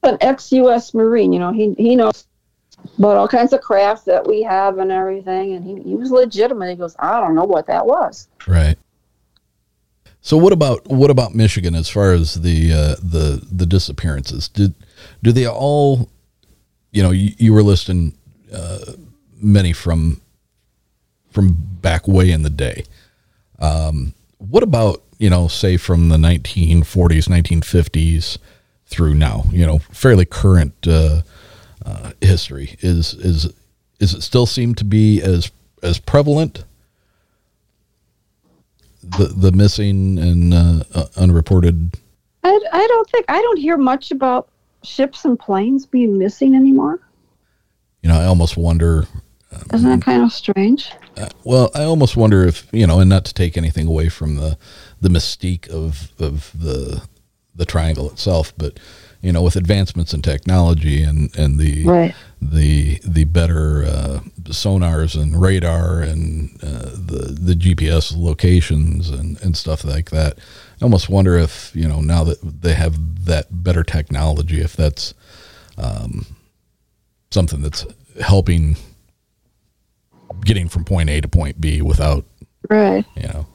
[0.04, 0.93] An ex-U.S.
[0.93, 2.28] Marine, you know, he he knows
[2.97, 6.69] about all kinds of crafts that we have and everything, and he, he was legitimate.
[6.69, 8.28] He goes, I don't know what that was.
[8.45, 8.78] Right.
[10.28, 14.50] So what about what about Michigan as far as the uh, the the disappearances?
[14.50, 14.76] Did
[15.24, 16.10] do they all?
[16.92, 18.13] You know, you, you were listing
[18.54, 18.80] uh,
[19.38, 20.20] many from
[21.32, 22.84] from back way in the day.
[23.60, 28.38] Um, what about you know, say from the 1940s, 1950s
[28.86, 29.46] through now?
[29.50, 31.22] You know, fairly current uh,
[31.86, 32.76] uh, history.
[32.82, 33.50] Is is
[34.02, 36.66] is it still seem to be as as prevalent?
[39.17, 41.98] The the missing and uh, uh, unreported?
[42.43, 44.50] I, I don't think I don't hear much about
[44.84, 47.00] ships and planes being missing anymore.
[48.02, 49.06] You know, I almost wonder.
[49.52, 50.91] Um, Isn't that kind of strange?
[51.15, 54.36] Uh, well, I almost wonder if you know, and not to take anything away from
[54.36, 54.58] the
[55.02, 57.02] the mystique of of the
[57.56, 58.80] the triangle itself, but
[59.22, 62.15] you know, with advancements in technology and and the right.
[62.42, 69.58] the the better uh, sonars and radar and uh, the the GPS locations and and
[69.58, 70.38] stuff like that,
[70.82, 75.13] I almost wonder if you know now that they have that better technology, if that's
[75.78, 76.26] um,
[77.32, 77.86] something that's
[78.22, 78.78] helping
[80.46, 82.26] getting from point A to point B without
[82.70, 83.48] right, you know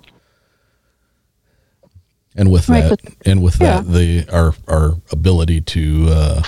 [2.37, 3.81] and with right, that, but, and with yeah.
[3.81, 6.43] that, the our our ability to uh,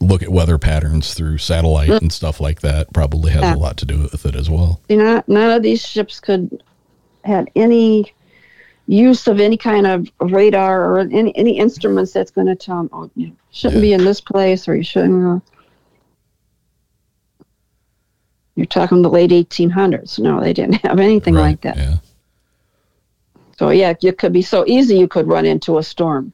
[0.00, 2.00] look at weather patterns through satellite mm.
[2.00, 3.54] and stuff like that probably has yeah.
[3.54, 4.80] a lot to do with it as well.
[4.88, 6.62] You know, none of these ships could
[7.24, 8.12] had any
[8.86, 12.90] use of any kind of radar or any any instruments that's going to tell them,
[12.92, 13.88] oh, you shouldn't yeah.
[13.88, 15.42] be in this place or you shouldn't.
[18.54, 20.18] you're talking the late 1800s.
[20.18, 21.42] No, they didn't have anything right.
[21.42, 22.00] like that.
[23.58, 23.66] Yeah.
[23.66, 26.32] So yeah, it could be so easy you could run into a storm.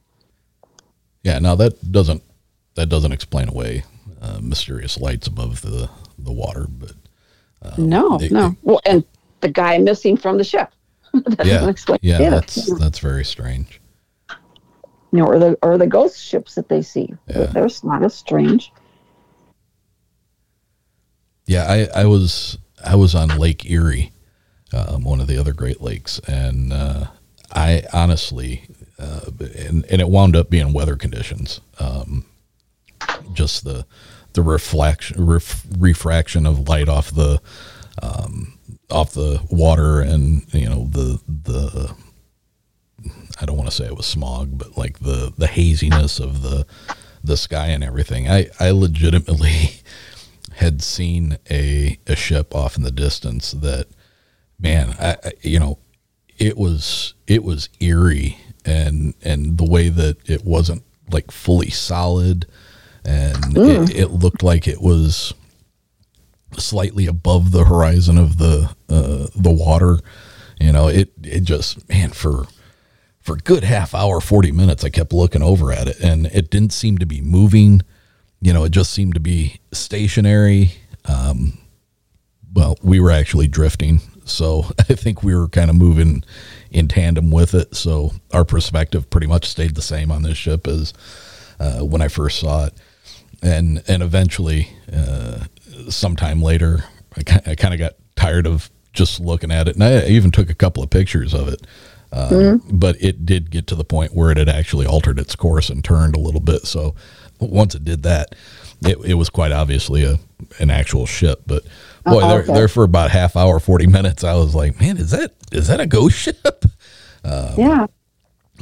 [1.23, 2.23] Yeah, now that doesn't
[2.75, 3.83] that doesn't explain away
[4.21, 6.93] uh, mysterious lights above the the water, but
[7.61, 8.49] um, no, they, no.
[8.49, 9.03] They, well, and
[9.41, 10.71] the guy missing from the ship.
[11.13, 11.45] that
[12.01, 13.79] yeah, yeah, that's that's very strange.
[15.11, 17.13] You know, or the or the ghost ships that they see.
[17.27, 17.45] Yeah.
[17.45, 18.71] They're not as strange.
[21.45, 24.12] Yeah, I, I was I was on Lake Erie,
[24.73, 27.05] um, one of the other Great Lakes, and uh,
[27.51, 28.65] I honestly,
[28.99, 31.61] uh, and and it wound up being weather conditions.
[31.79, 32.25] Um,
[33.33, 33.85] just the
[34.33, 37.41] the reflection ref, refraction of light off the
[38.01, 38.57] um,
[38.89, 41.95] off the water, and you know the the
[43.39, 46.65] I don't want to say it was smog, but like the the haziness of the
[47.23, 48.29] the sky and everything.
[48.29, 49.81] I I legitimately
[50.55, 53.87] had seen a a ship off in the distance that
[54.63, 55.77] man, I, I you know,
[56.39, 62.47] it was it was eerie and and the way that it wasn't like fully solid
[63.05, 63.89] and mm.
[63.89, 65.33] it, it, looked like it was
[66.57, 69.99] slightly above the horizon of the uh, the water.
[70.59, 72.45] You know, it it just man for
[73.21, 76.49] for a good half hour, forty minutes, I kept looking over at it, and it
[76.49, 77.81] didn't seem to be moving.
[78.41, 80.73] You know, it just seemed to be stationary.
[81.05, 81.57] Um,
[82.53, 86.23] well, we were actually drifting, so I think we were kind of moving
[86.71, 87.75] in tandem with it.
[87.75, 90.93] So our perspective pretty much stayed the same on this ship as
[91.59, 92.73] uh, when I first saw it
[93.43, 95.45] and and eventually, uh,
[95.89, 100.05] sometime later, I, I kind of got tired of just looking at it, and I
[100.07, 101.61] even took a couple of pictures of it.
[102.11, 102.77] Uh, mm-hmm.
[102.77, 105.83] But it did get to the point where it had actually altered its course and
[105.83, 106.65] turned a little bit.
[106.67, 106.95] So
[107.39, 108.35] once it did that,
[108.83, 110.19] it, it was quite obviously a
[110.59, 111.41] an actual ship.
[111.45, 111.63] But
[112.05, 115.11] boy, uh, there, there for about half hour, forty minutes, I was like, man, is
[115.11, 116.65] that is that a ghost ship?
[117.25, 117.87] Um, yeah.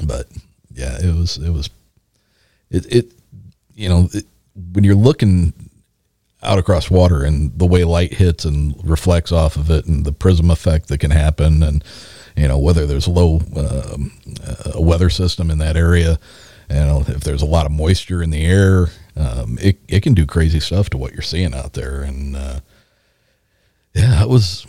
[0.03, 0.27] But
[0.71, 1.67] yeah, it was it was
[2.69, 3.13] it it
[3.73, 4.25] you know it,
[4.73, 5.53] when you're looking
[6.43, 10.11] out across water and the way light hits and reflects off of it and the
[10.11, 11.83] prism effect that can happen and
[12.35, 14.11] you know whether there's low um,
[14.73, 16.17] a weather system in that area
[16.69, 20.13] you know if there's a lot of moisture in the air um, it, it can
[20.15, 22.59] do crazy stuff to what you're seeing out there and uh,
[23.93, 24.65] yeah it was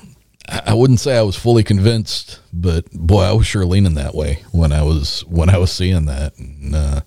[0.49, 4.43] I wouldn't say I was fully convinced but boy I was sure leaning that way
[4.51, 7.01] when I was when I was seeing that and uh,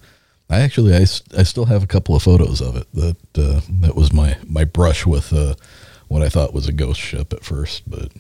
[0.50, 1.02] I actually, I,
[1.38, 2.88] I still have a couple of photos of it.
[2.94, 5.56] That uh, that was my my brush with uh,
[6.08, 8.12] what I thought was a ghost ship at first, but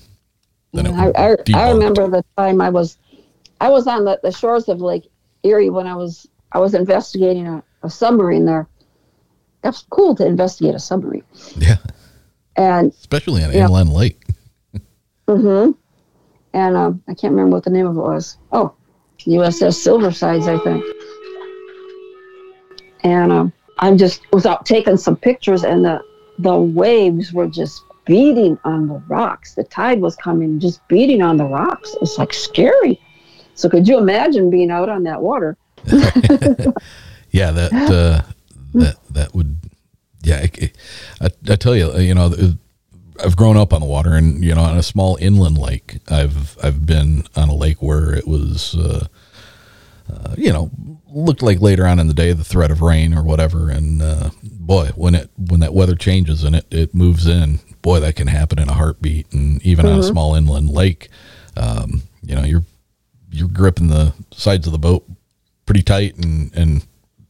[0.73, 2.97] then I, I, I, remember the time I was
[3.61, 5.09] I was on the, the shores of Lake
[5.43, 8.67] Erie when I was I was investigating a, a submarine there.
[9.61, 11.23] That's cool to investigate a submarine.
[11.57, 11.77] Yeah,
[12.57, 14.21] and especially on inland know, lake.
[15.27, 15.71] mm-hmm.
[16.53, 18.37] And um, I can't remember what the name of it was.
[18.51, 18.73] Oh,
[19.19, 20.83] USS Silversides, I think
[23.05, 26.01] and um, I'm just was out taking some pictures, and the
[26.39, 29.53] the waves were just beating on the rocks.
[29.53, 31.95] The tide was coming, just beating on the rocks.
[32.01, 32.99] It's like scary.
[33.53, 35.55] So could you imagine being out on that water?
[37.29, 38.21] yeah, that uh,
[38.73, 39.55] that that would.
[40.25, 40.45] Yeah,
[41.21, 42.33] I, I, tell you, you know,
[43.23, 45.99] I've grown up on the water, and you know, on a small inland lake.
[46.09, 49.07] I've I've been on a lake where it was, uh,
[50.11, 50.71] uh, you know,
[51.07, 53.69] looked like later on in the day the threat of rain or whatever.
[53.69, 57.99] And uh, boy, when it when that weather changes and it, it moves in, boy,
[57.99, 59.31] that can happen in a heartbeat.
[59.31, 59.93] And even mm-hmm.
[59.93, 60.11] on a mm-hmm.
[60.11, 61.09] small inland lake,
[61.55, 62.63] um, you know, you're
[63.31, 65.05] you're gripping the sides of the boat
[65.65, 66.85] pretty tight and and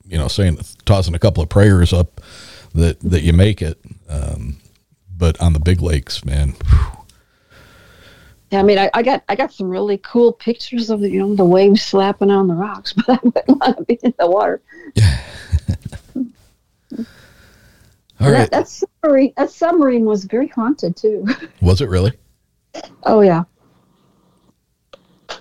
[0.06, 2.22] you know saying tossing a couple of prayers up
[2.76, 3.80] that that you make it.
[4.08, 4.58] Um,
[5.18, 6.56] but on the big lakes, man.
[6.70, 6.96] Whew,
[8.52, 11.36] I mean, I, I, got I got some really cool pictures of the you know
[11.36, 14.62] the waves slapping on the rocks, but I wouldn't want to be in the water.
[18.22, 18.50] All right.
[18.50, 21.28] That, that, submarine that submarine was very haunted too.
[21.62, 22.14] Was it really?
[23.04, 23.44] oh yeah.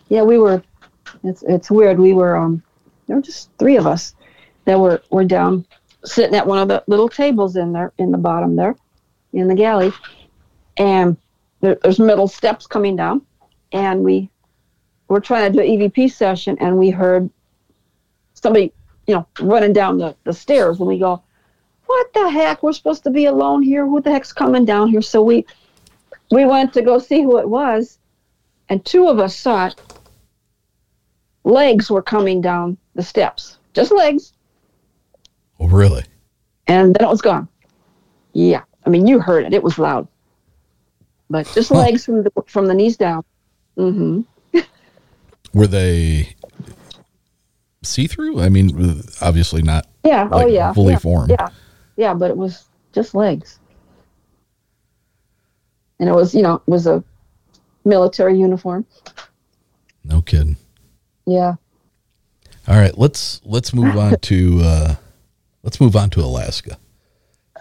[0.09, 0.63] Yeah, we were.
[1.23, 1.99] It's it's weird.
[1.99, 2.63] We were um,
[3.07, 4.15] there were just three of us
[4.65, 5.67] that were were down
[6.05, 8.77] sitting at one of the little tables in there in the bottom there,
[9.33, 9.93] in the galley,
[10.77, 11.17] and
[11.61, 13.23] there, there's metal steps coming down,
[13.73, 14.31] and we
[15.09, 17.31] were trying to do an EVP session, and we heard
[18.35, 18.73] somebody,
[19.07, 21.23] you know, running down the, the stairs, and we go,
[21.87, 22.63] "What the heck?
[22.63, 23.87] We're supposed to be alone here.
[23.87, 25.47] Who the heck's coming down here?" So we
[26.31, 27.99] we went to go see who it was,
[28.69, 29.81] and two of us saw it.
[31.45, 34.33] Legs were coming down the steps, just legs.
[35.65, 36.05] Oh, really?
[36.67, 37.49] And then it was gone.
[38.33, 39.55] Yeah, I mean, you heard it.
[39.55, 40.09] It was loud
[41.31, 43.25] but just legs from the from the knees down.
[43.77, 44.21] Mm-hmm.
[45.55, 46.35] Were they
[47.83, 48.41] see through?
[48.41, 49.87] I mean, obviously not.
[50.05, 50.29] Yeah.
[50.31, 50.73] oh yeah.
[50.73, 51.31] Fully yeah, formed.
[51.31, 51.49] Yeah.
[51.97, 53.59] Yeah, but it was just legs,
[55.99, 57.03] and it was you know it was a
[57.85, 58.87] military uniform.
[60.05, 60.57] No kidding.
[61.27, 61.55] Yeah.
[62.67, 64.95] All right, let's let's move on to uh,
[65.65, 66.79] let's move on to Alaska.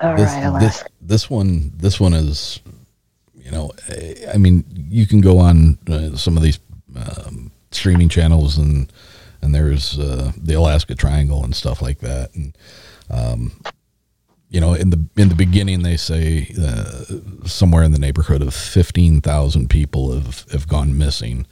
[0.02, 0.90] All this, right, Alaska.
[1.02, 2.60] This, this one this one is
[3.34, 3.72] you know
[4.32, 6.60] I mean you can go on uh, some of these
[6.96, 8.92] um, streaming channels and
[9.42, 12.56] and there's uh, the Alaska Triangle and stuff like that and
[13.10, 13.52] um,
[14.50, 17.04] you know in the in the beginning they say uh,
[17.46, 21.48] somewhere in the neighborhood of 15,000 people have have gone missing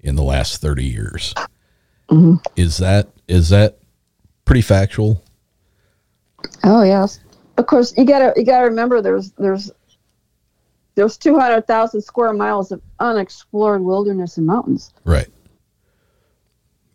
[0.00, 1.34] in the last 30 years.
[2.10, 2.36] Mm-hmm.
[2.56, 3.78] Is that is that
[4.44, 5.22] pretty factual?
[6.64, 7.20] Oh yes.
[7.56, 9.70] Of course, you gotta you gotta remember there's there's
[10.94, 14.92] there's two hundred thousand square miles of unexplored wilderness and mountains.
[15.04, 15.28] Right.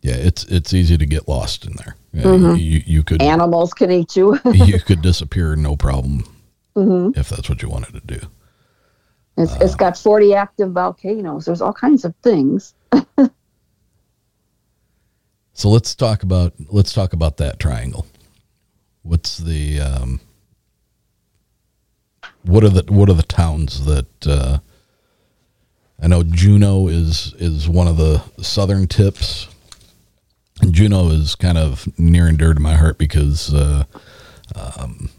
[0.02, 1.96] Yeah, it's it's easy to get lost in there.
[2.14, 2.58] Mhm.
[2.58, 4.38] You you could Animals can eat you.
[4.52, 6.24] you could disappear no problem
[6.74, 8.26] hmm if that's what you wanted to do.
[9.36, 9.58] It's, Uh.
[9.60, 11.44] it's got forty active volcanoes.
[11.44, 12.74] There's all kinds of things.
[15.56, 18.06] So let's talk about let's talk about that triangle.
[19.04, 20.20] What's the um,
[22.42, 24.58] what are the what are the towns that uh,
[26.02, 29.48] I know Juneau is is one of the southern tips.
[30.60, 33.84] And Juneau is kind of near and dear to my heart because uh,
[34.54, 35.10] um,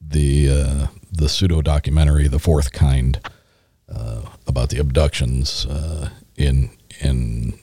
[0.00, 3.20] the uh, the pseudo documentary, The Fourth Kind,
[3.88, 6.70] uh, about the abductions uh, in
[7.00, 7.58] in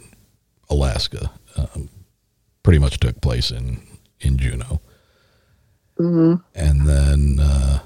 [0.69, 1.89] Alaska, um,
[2.63, 3.81] pretty much took place in
[4.19, 4.81] in Juneau,
[5.97, 7.79] hmm and then uh,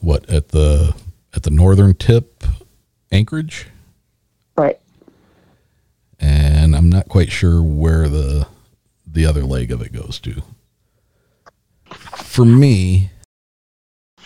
[0.00, 0.94] what at the
[1.34, 2.44] at the northern tip,
[3.10, 3.66] Anchorage,
[4.56, 4.78] Right.
[6.20, 8.46] and I'm not quite sure where the
[9.06, 10.42] the other leg of it goes to.
[12.16, 13.10] For me,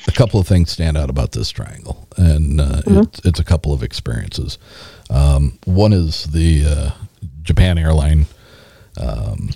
[0.07, 3.72] a couple of things stand out about this triangle, and uh, it's, it's a couple
[3.72, 4.59] of experiences.
[5.11, 6.90] Um, one is the uh,
[7.42, 8.26] Japan airline
[8.99, 9.51] um,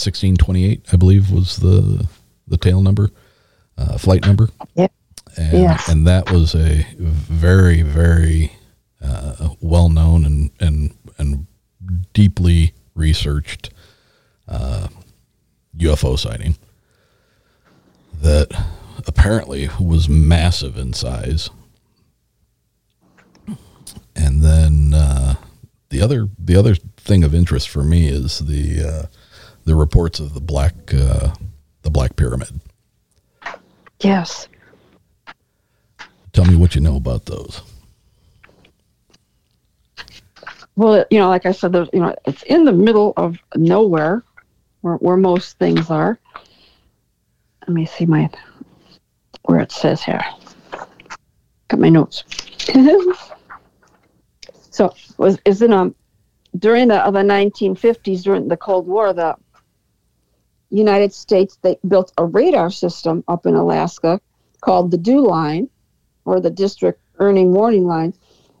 [0.00, 2.06] 1628, I believe, was the
[2.46, 3.10] the tail number,
[3.76, 4.48] uh, flight number.
[4.74, 4.92] Yep.
[5.36, 5.88] And, Yes.
[5.88, 8.52] and that was a very, very
[9.02, 11.46] uh, well known and, and, and
[12.14, 13.70] deeply researched
[14.48, 14.88] uh,
[15.76, 16.56] UFO sighting
[18.14, 18.48] that
[19.06, 21.50] apparently was massive in size.
[24.16, 25.34] And then uh,
[25.90, 29.06] the other the other thing of interest for me is the uh,
[29.68, 31.28] the reports of the black uh,
[31.82, 32.58] the black pyramid.
[34.00, 34.48] Yes.
[36.32, 37.60] Tell me what you know about those.
[40.74, 44.22] Well, you know, like I said, you know, it's in the middle of nowhere,
[44.80, 46.18] where, where most things are.
[47.62, 48.30] Let me see my
[49.42, 50.24] where it says here.
[51.68, 52.24] Got my notes.
[54.70, 55.94] so was is it um
[56.58, 59.36] during the the 1950s during the Cold War the
[60.70, 64.20] United States they built a radar system up in Alaska
[64.60, 65.68] called the DEW line
[66.24, 68.14] or the distant early warning line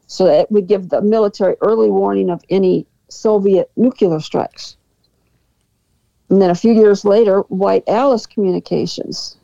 [0.06, 4.76] so that it would give the military early warning of any Soviet nuclear strikes.
[6.30, 9.36] And then a few years later, White Alice Communications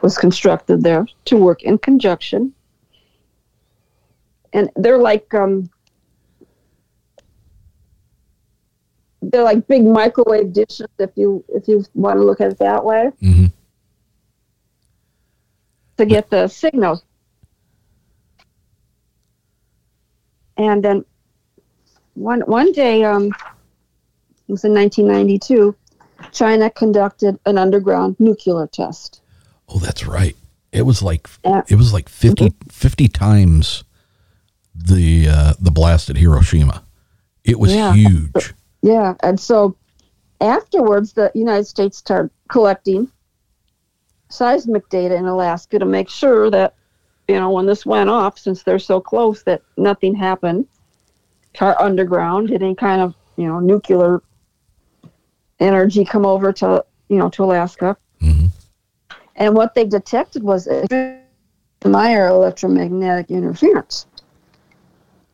[0.00, 2.52] was constructed there to work in conjunction.
[4.52, 5.70] And they're like um,
[9.22, 12.84] they're like big microwave dishes if you if you want to look at it that
[12.84, 13.46] way Mm-hmm.
[15.98, 17.02] to get the signals.
[20.56, 21.04] And then
[22.14, 25.74] one one day, um, it was in 1992,
[26.30, 29.22] China conducted an underground nuclear test.
[29.68, 30.36] Oh, that's right.
[30.72, 31.28] It was like
[31.68, 33.84] it was like 50, 50 times
[34.74, 36.82] the uh, the blast at Hiroshima.
[37.44, 37.92] It was Yeah.
[37.94, 38.54] huge.
[38.82, 39.76] Yeah, and so
[40.40, 43.08] afterwards, the United States started collecting
[44.28, 46.74] seismic data in Alaska to make sure that,
[47.28, 50.66] you know, when this went off, since they're so close, that nothing happened.
[51.60, 54.22] Underground, did any kind of, you know, nuclear
[55.60, 57.96] energy come over to, you know, to Alaska.
[58.20, 58.48] Mhm.
[59.36, 61.20] And what they detected was a
[61.84, 64.06] Meyer electromagnetic interference.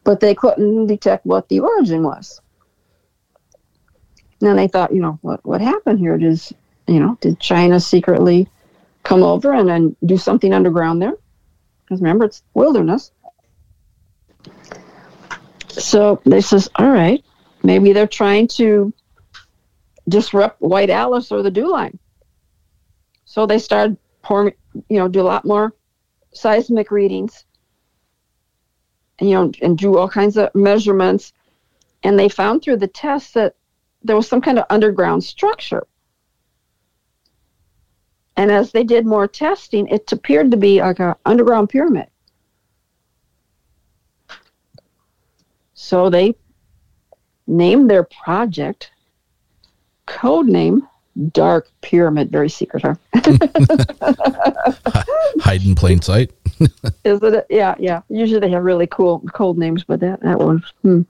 [0.04, 2.40] But they couldn't detect what the origin was.
[4.40, 6.16] And then they thought, you know, what what happened here?
[6.18, 6.52] Does
[6.86, 8.48] you know, did China secretly
[9.02, 11.14] come over and then do something underground there?
[11.84, 13.12] Because remember, it's wilderness.
[15.68, 17.24] So they says, all right,
[17.62, 18.92] maybe they're trying to
[20.08, 21.98] disrupt White Alice or the Dew Line.
[23.24, 24.54] So they started pouring,
[24.88, 25.74] you know, do a lot more
[26.32, 27.44] seismic readings,
[29.18, 31.32] and, you know, and drew all kinds of measurements,
[32.02, 33.54] and they found through the tests that
[34.02, 35.86] there was some kind of underground structure.
[38.36, 42.06] And as they did more testing, it appeared to be like an underground pyramid.
[45.74, 46.36] So they
[47.46, 48.92] named their project,
[50.06, 50.86] code name
[51.32, 52.30] Dark Pyramid.
[52.30, 52.94] Very secret, huh?
[55.40, 56.30] Hide in plain sight.
[57.04, 57.46] Is it?
[57.50, 58.02] Yeah, yeah.
[58.08, 60.62] Usually they have really cool code names, but that that one.
[60.82, 61.02] Hmm.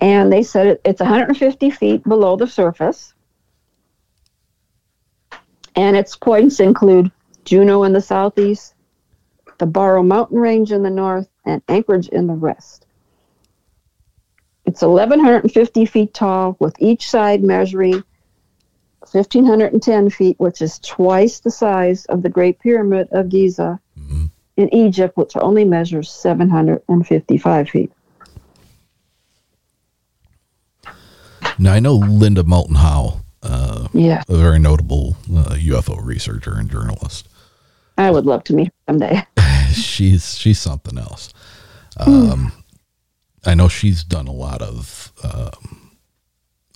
[0.00, 3.14] And they said it, it's 150 feet below the surface.
[5.74, 7.10] And its points include
[7.44, 8.74] Juneau in the southeast,
[9.58, 12.86] the Barrow Mountain Range in the north, and Anchorage in the west.
[14.64, 18.02] It's 1,150 feet tall, with each side measuring
[19.12, 24.26] 1,510 feet, which is twice the size of the Great Pyramid of Giza mm-hmm.
[24.56, 27.92] in Egypt, which only measures 755 feet.
[31.58, 34.22] Now, I know Linda Moulton Howe, uh, yeah.
[34.28, 37.28] a very notable uh, UFO researcher and journalist.
[37.98, 39.26] I would love to meet her someday.
[39.72, 41.32] she's she's something else.
[41.96, 42.52] Um,
[43.44, 45.92] I know she's done a lot of um,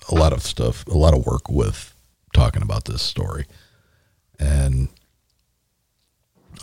[0.09, 1.93] a lot of stuff, a lot of work with
[2.33, 3.45] talking about this story,
[4.39, 4.89] and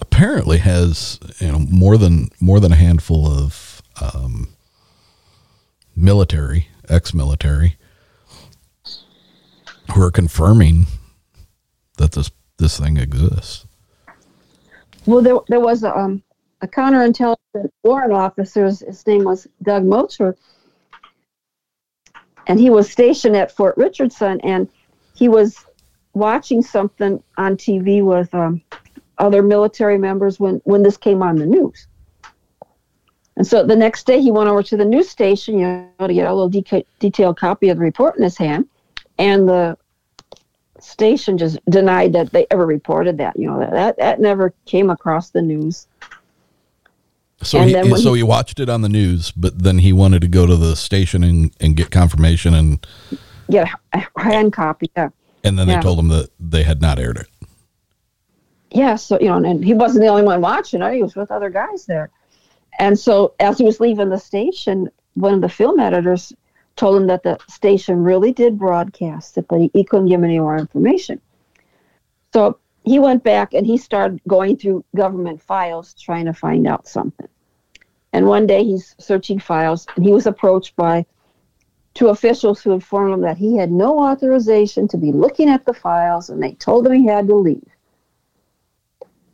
[0.01, 4.49] apparently has you know more than more than a handful of um,
[5.95, 7.77] military, ex-military,
[9.99, 10.87] who are confirming
[11.97, 13.67] that this this thing exists.
[15.07, 16.23] Well, there there was a, um,
[16.61, 18.67] a counterintelligence warrant officer.
[18.67, 20.37] His name was Doug Melcher,
[22.47, 24.69] and he was stationed at Fort Richardson, and
[25.17, 25.65] he was
[26.15, 28.63] watching something on TV with um,
[29.19, 31.89] other military members when when this came on the news.
[33.37, 36.15] And so the next day, he went over to the news station, you know, to
[36.15, 38.69] get a little de- detailed copy of the report in his hand,
[39.19, 39.77] and the
[40.81, 43.39] station just denied that they ever reported that.
[43.39, 45.87] You know that that, never came across the news.
[47.43, 50.29] So he, so he, he, watched it on the news, but then he wanted to
[50.29, 52.85] go to the station and, and get confirmation and
[53.49, 54.91] get a hand copy.
[54.97, 55.11] Yeah.
[55.45, 55.77] And then yeah.
[55.77, 57.29] they told him that they had not aired it.
[58.71, 60.95] Yeah, so you know, and he wasn't the only one watching it.
[60.95, 62.11] He was with other guys there.
[62.79, 66.33] And so as he was leaving the station, one of the film editors
[66.79, 70.57] told him that the station really did broadcast it, but he, couldn't give any more
[70.57, 71.21] information.
[72.33, 76.87] So he went back and he started going through government files trying to find out
[76.87, 77.29] something.
[78.13, 81.05] And one day he's searching files and he was approached by
[81.95, 85.75] two officials who informed him that he had no authorization to be looking at the
[85.75, 87.69] files and they told him he had to leave.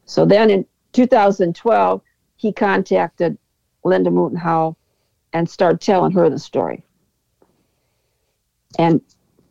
[0.06, 2.00] So then in 2012,
[2.36, 3.36] he contacted
[3.84, 4.76] Linda Moulton Howe
[5.34, 6.84] and started telling her the story
[8.78, 9.00] and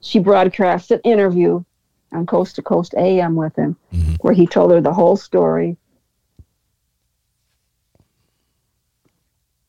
[0.02, 1.64] she broadcast an interview
[2.12, 4.14] on Coast to Coast AM with him, mm-hmm.
[4.22, 5.78] where he told her the whole story.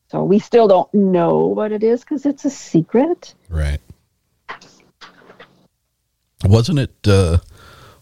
[0.09, 3.33] So we still don't know what it is because it's a secret.
[3.49, 3.79] Right.
[6.43, 6.95] Wasn't it?
[7.07, 7.39] Uh,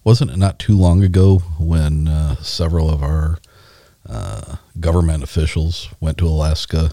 [0.04, 3.38] wasn't it not too long ago when uh, several of our
[4.08, 6.91] uh, government officials went to Alaska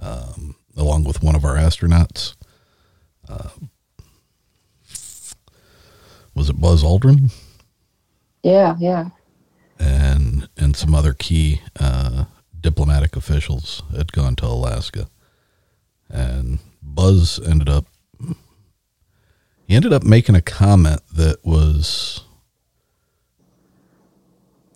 [0.00, 2.34] um, along with one of our astronauts?
[6.38, 7.32] Was it Buzz Aldrin?
[8.44, 9.08] Yeah, yeah.
[9.80, 12.26] And and some other key uh,
[12.60, 15.08] diplomatic officials had gone to Alaska,
[16.08, 17.86] and Buzz ended up
[19.66, 22.20] he ended up making a comment that was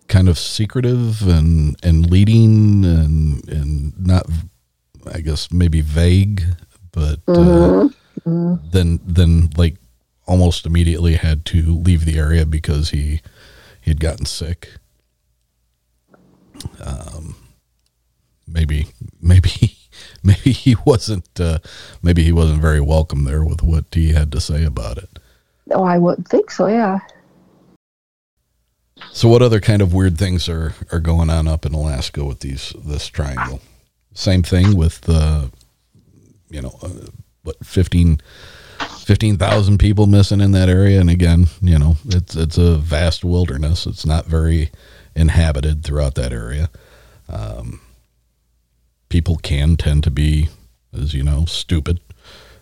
[0.09, 4.25] kind of secretive and and leading and and not
[5.13, 6.43] I guess maybe vague,
[6.91, 8.29] but uh, mm-hmm.
[8.29, 8.69] Mm-hmm.
[8.71, 9.77] then then like
[10.25, 13.21] almost immediately had to leave the area because he
[13.81, 14.69] he had gotten sick.
[16.79, 17.35] Um,
[18.47, 18.87] maybe
[19.21, 19.77] maybe
[20.23, 21.59] maybe he wasn't uh,
[22.01, 25.19] maybe he wasn't very welcome there with what he had to say about it.
[25.71, 26.67] Oh, I wouldn't think so.
[26.67, 26.99] Yeah.
[29.11, 32.39] So, what other kind of weird things are are going on up in Alaska with
[32.39, 33.61] these this triangle?
[34.13, 35.47] Same thing with the, uh,
[36.49, 37.07] you know, uh,
[37.43, 38.21] what fifteen
[39.03, 40.99] 15,000 people missing in that area.
[40.99, 43.85] And again, you know, it's, it's a vast wilderness.
[43.85, 44.71] It's not very
[45.15, 46.69] inhabited throughout that area.
[47.29, 47.81] Um,
[49.09, 50.49] people can tend to be,
[50.93, 51.99] as you know, stupid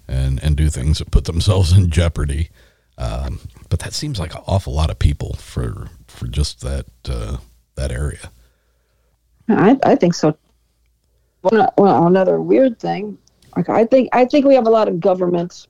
[0.07, 2.49] and and do things that put themselves in jeopardy.
[2.97, 3.39] Um,
[3.69, 7.37] but that seems like an awful lot of people for for just that uh,
[7.75, 8.31] that area.
[9.47, 10.37] I, I think so.
[11.43, 13.17] Well, another weird thing.
[13.55, 15.67] Like I think I think we have a lot of government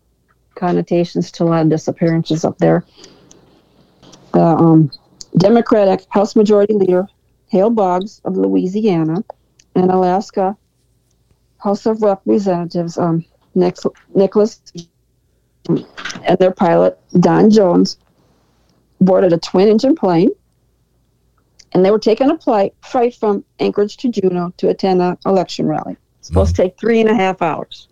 [0.56, 2.86] connotations to a lot of disappearances up there.
[4.34, 4.92] The um,
[5.38, 7.08] Democratic House Majority Leader
[7.48, 9.24] Hale Boggs of Louisiana
[9.76, 10.56] and Alaska
[11.58, 13.26] House of Representatives um,
[13.56, 14.62] Nicholas
[15.68, 17.98] and their pilot Don Jones
[19.00, 20.30] boarded a twin-engine plane
[21.74, 25.68] and they were taking a flight, flight from Anchorage to Juneau to attend an election
[25.68, 25.98] rally.
[26.20, 26.64] It's supposed mm-hmm.
[26.64, 27.88] to take three and a half hours.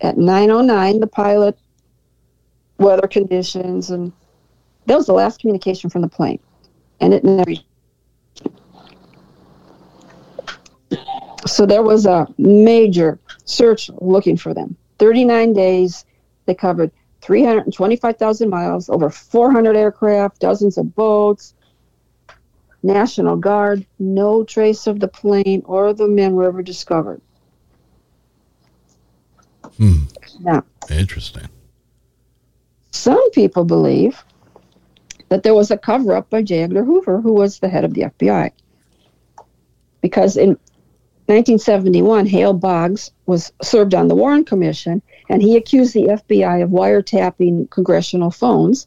[0.00, 1.58] At 9.09, the pilot,
[2.78, 4.12] weather conditions, and
[4.86, 6.40] that was the last communication from the plane.
[7.00, 7.52] And it never.
[11.46, 14.76] So there was a major search looking for them.
[14.98, 16.04] 39 days,
[16.46, 16.90] they covered
[17.22, 21.54] 325,000 miles, over 400 aircraft, dozens of boats,
[22.82, 27.20] National Guard, no trace of the plane or the men were ever discovered.
[29.80, 30.02] Hmm.
[30.40, 31.48] Now, interesting.
[32.90, 34.22] Some people believe
[35.30, 36.64] that there was a cover up by J.
[36.64, 38.50] Edgar Hoover, who was the head of the FBI.
[40.02, 40.50] Because in
[41.30, 45.00] 1971, Hale Boggs was served on the Warren Commission,
[45.30, 48.86] and he accused the FBI of wiretapping congressional phones,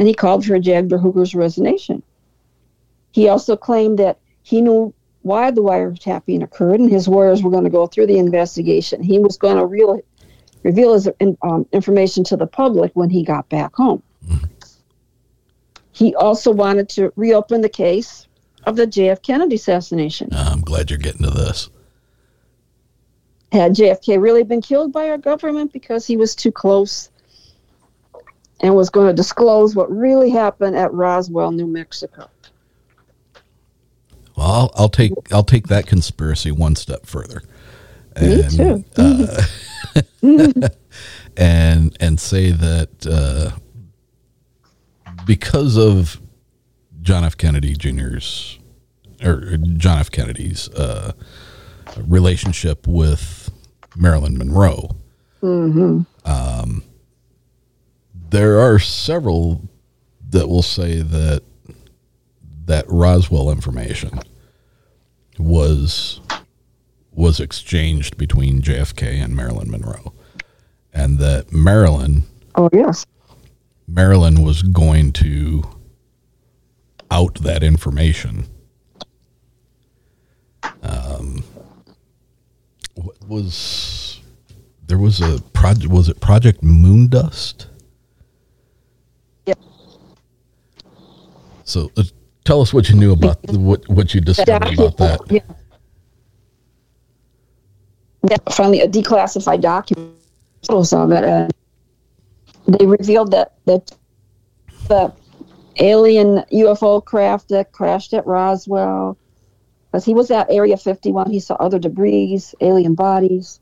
[0.00, 0.72] and he called for J.
[0.72, 2.02] Edgar Hoover's resignation.
[3.12, 4.92] He also claimed that he knew
[5.22, 9.02] why the wiretapping occurred, and his lawyers were going to go through the investigation.
[9.02, 10.00] He was going to real,
[10.62, 11.08] reveal his
[11.42, 14.02] um, information to the public when he got back home.
[15.92, 18.28] He also wanted to reopen the case
[18.64, 20.28] of the JFK Kennedy assassination.
[20.32, 21.70] I'm glad you're getting to this.
[23.50, 27.10] Had JFK really been killed by our government because he was too close
[28.60, 32.28] and was going to disclose what really happened at Roswell, New Mexico?
[34.36, 37.42] Well, I'll, I'll take I'll take that conspiracy one step further.
[38.16, 38.84] And, Me too.
[38.96, 39.44] Uh,
[41.36, 43.58] and and say that uh,
[45.24, 46.20] because of
[47.02, 47.36] John F.
[47.36, 48.58] Kennedy Jr.'s
[49.22, 50.10] or John F.
[50.10, 51.12] Kennedy's uh,
[52.06, 53.50] relationship with
[53.96, 54.90] Marilyn Monroe.
[55.42, 56.02] Mm-hmm.
[56.24, 56.82] Um,
[58.30, 59.68] there are several
[60.30, 61.42] that will say that
[62.66, 64.20] that Roswell information
[65.38, 66.20] was
[67.18, 70.14] was exchanged between JFK and Marilyn Monroe,
[70.94, 72.22] and that Marilyn.
[72.54, 73.04] Oh yes.
[73.88, 75.64] Marilyn was going to
[77.10, 78.46] out that information.
[80.82, 81.42] Um,
[82.94, 84.20] what was
[84.86, 85.90] there was a project?
[85.90, 87.66] Was it Project Moondust?
[89.46, 89.58] Yep.
[91.64, 92.04] So uh,
[92.44, 95.20] tell us what you knew about the, what what you discovered about that.
[95.30, 95.40] Yeah.
[98.50, 100.14] Finally, a declassified document
[100.68, 103.92] of it, and uh, they revealed that that
[104.88, 105.12] the
[105.78, 109.16] alien UFO craft that crashed at Roswell.
[109.90, 113.60] Because he was at Area 51, he saw other debris, alien bodies.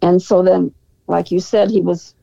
[0.00, 0.74] And so then,
[1.06, 2.14] like you said, he was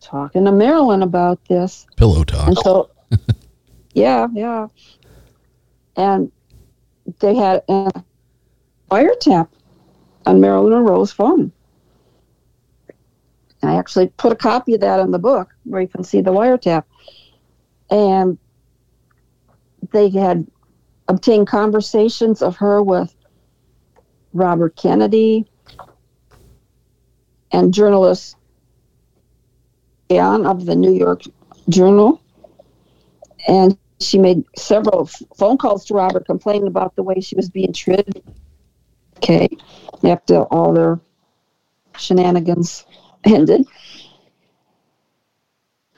[0.00, 1.86] talking to Marilyn about this.
[1.96, 2.48] Pillow talk.
[2.48, 2.90] And so,
[3.92, 4.68] yeah, yeah.
[5.96, 6.32] And
[7.18, 8.02] they had a
[8.92, 9.48] wiretap
[10.26, 11.50] on Marilyn Monroe's phone.
[13.62, 16.32] I actually put a copy of that in the book where you can see the
[16.32, 16.84] wiretap.
[17.90, 18.38] And
[19.92, 20.46] they had
[21.08, 23.14] obtained conversations of her with
[24.32, 25.46] Robert Kennedy
[27.52, 28.36] and journalist
[30.10, 31.22] Ann of the New York
[31.68, 32.20] Journal.
[33.48, 37.72] And she made several phone calls to Robert complaining about the way she was being
[37.72, 38.22] treated.
[39.22, 39.48] Okay,
[40.02, 41.00] after all their
[41.96, 42.84] shenanigans
[43.24, 43.64] ended.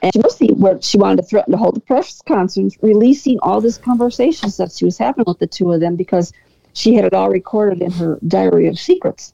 [0.03, 3.59] And she mostly where she wanted to threaten to hold a press conference, releasing all
[3.59, 6.31] these conversations that she was having with the two of them because
[6.73, 9.33] she had it all recorded in her diary of secrets.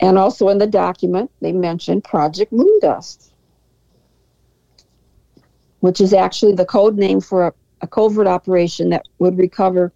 [0.00, 3.30] And also in the document, they mentioned Project Moondust,
[5.80, 7.52] which is actually the code name for a,
[7.82, 9.92] a covert operation that would recover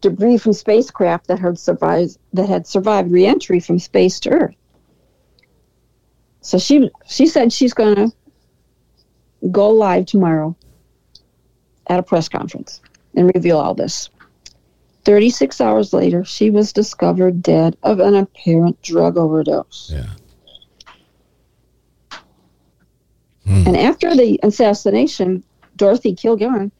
[0.00, 4.54] debris from spacecraft that had survived that had survived reentry from space to Earth.
[6.40, 8.12] So she she said she's going to
[9.50, 10.56] go live tomorrow
[11.88, 12.80] at a press conference.
[13.14, 14.10] and reveal all this.
[15.04, 19.90] 36 hours later, she was discovered dead of an apparent drug overdose.
[19.92, 20.06] Yeah.
[23.46, 25.42] And after the assassination,
[25.76, 26.70] Dorothy Kilgallen,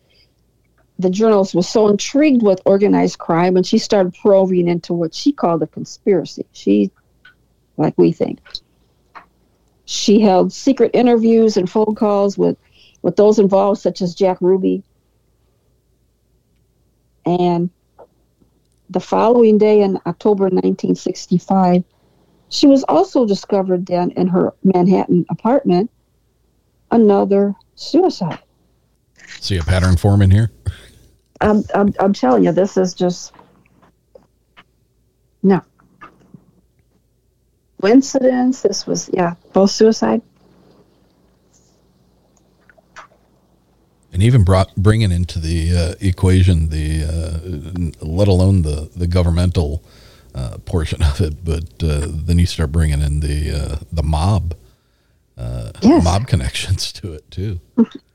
[0.99, 5.33] the journalist was so intrigued with organized crime and she started probing into what she
[5.33, 6.45] called a conspiracy.
[6.53, 6.91] She,
[7.77, 8.41] like we think,
[9.85, 12.59] she held secret interviews and phone calls with,
[13.03, 14.83] with those involved, such as Jack Ruby.
[17.25, 17.71] And
[18.91, 21.85] the following day in October 1965,
[22.49, 25.91] she was also discovered dead in her Manhattan apartment.
[26.91, 28.41] Another suicide.
[29.41, 30.51] See a pattern forming here?
[31.41, 33.33] I'm, I'm, I'm telling you, this is just
[35.43, 35.63] no
[37.81, 38.63] coincidence.
[38.63, 40.23] This was, yeah, both suicide.
[44.13, 49.85] and even brought bringing into the uh, equation the uh, let alone the the governmental
[50.35, 54.55] uh, portion of it, but uh, then you start bringing in the uh, the mob
[55.37, 56.05] uh, Yes.
[56.05, 57.61] mob connections to it too.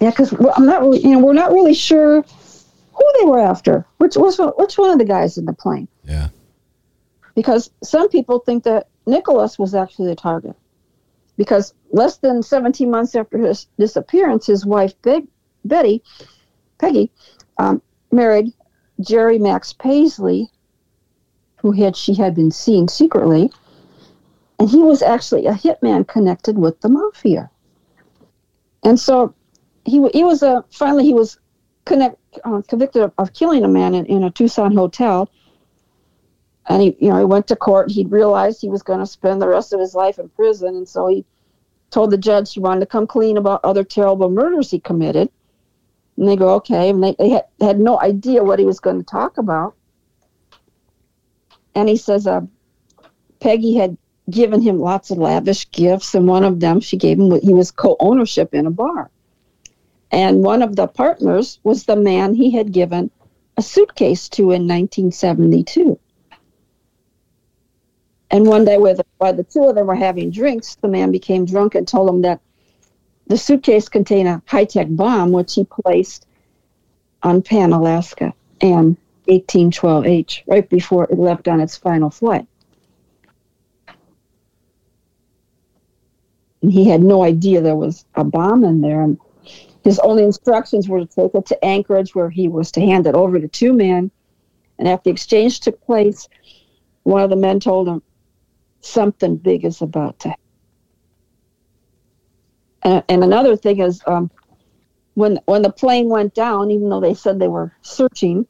[0.00, 3.86] Yeah, because I'm not, really, you know, we're not really sure who they were after.
[3.98, 5.88] Which was which one of the guys in the plane?
[6.04, 6.28] Yeah,
[7.34, 10.56] Because some people think that Nicholas was actually the target.
[11.36, 15.26] Because less than 17 months after his disappearance, his wife Beg,
[15.64, 16.02] Betty,
[16.78, 17.10] Peggy,
[17.58, 18.52] um, married
[19.00, 20.48] Jerry Max Pasley,
[21.56, 23.50] who had she had been seeing secretly,
[24.58, 27.50] and he was actually a hitman connected with the mafia.
[28.82, 29.34] And so
[29.86, 31.38] he he was a finally he was
[31.84, 35.30] connect uh, convicted of, of killing a man in, in a Tucson hotel.
[36.68, 37.90] And he you know he went to court.
[37.90, 40.88] He realized he was going to spend the rest of his life in prison, and
[40.88, 41.24] so he
[41.90, 45.30] told the judge he wanted to come clean about other terrible murders he committed.
[46.16, 48.98] And they go okay, and they, they had, had no idea what he was going
[48.98, 49.74] to talk about.
[51.74, 52.40] And he says, uh,
[53.38, 53.98] Peggy had
[54.30, 57.70] given him lots of lavish gifts, and one of them she gave him he was
[57.70, 59.10] co-ownership in a bar.
[60.16, 63.10] And one of the partners was the man he had given
[63.58, 65.98] a suitcase to in 1972.
[68.30, 71.74] And one day, while the two of them were having drinks, the man became drunk
[71.74, 72.40] and told him that
[73.26, 76.26] the suitcase contained a high-tech bomb, which he placed
[77.22, 78.96] on Pan, Alaska, and
[79.28, 82.46] 1812H, right before it left on its final flight.
[86.62, 89.02] And he had no idea there was a bomb in there.
[89.02, 89.18] And
[89.86, 93.14] his only instructions were to take it to Anchorage, where he was to hand it
[93.14, 94.10] over to two men.
[94.80, 96.28] And after the exchange took place,
[97.04, 98.02] one of the men told him,
[98.80, 100.44] Something big is about to happen.
[102.82, 104.28] And, and another thing is, um,
[105.14, 108.44] when, when the plane went down, even though they said they were searching,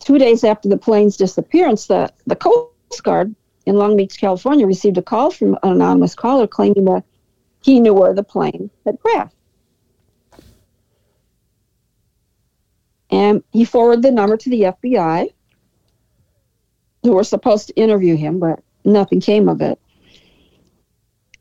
[0.00, 4.98] two days after the plane's disappearance, the, the Coast Guard in Long Beach, California, received
[4.98, 7.04] a call from an anonymous caller claiming that
[7.62, 9.35] he knew where the plane had crashed.
[13.10, 15.32] And he forwarded the number to the FBI,
[17.02, 19.78] who were supposed to interview him, but nothing came of it.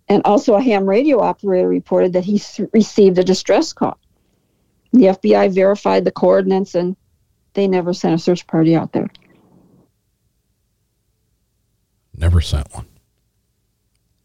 [0.07, 2.39] And also, a ham radio operator reported that he
[2.73, 3.97] received a distress call.
[4.93, 6.95] The FBI verified the coordinates and
[7.53, 9.09] they never sent a search party out there.
[12.17, 12.87] never sent one.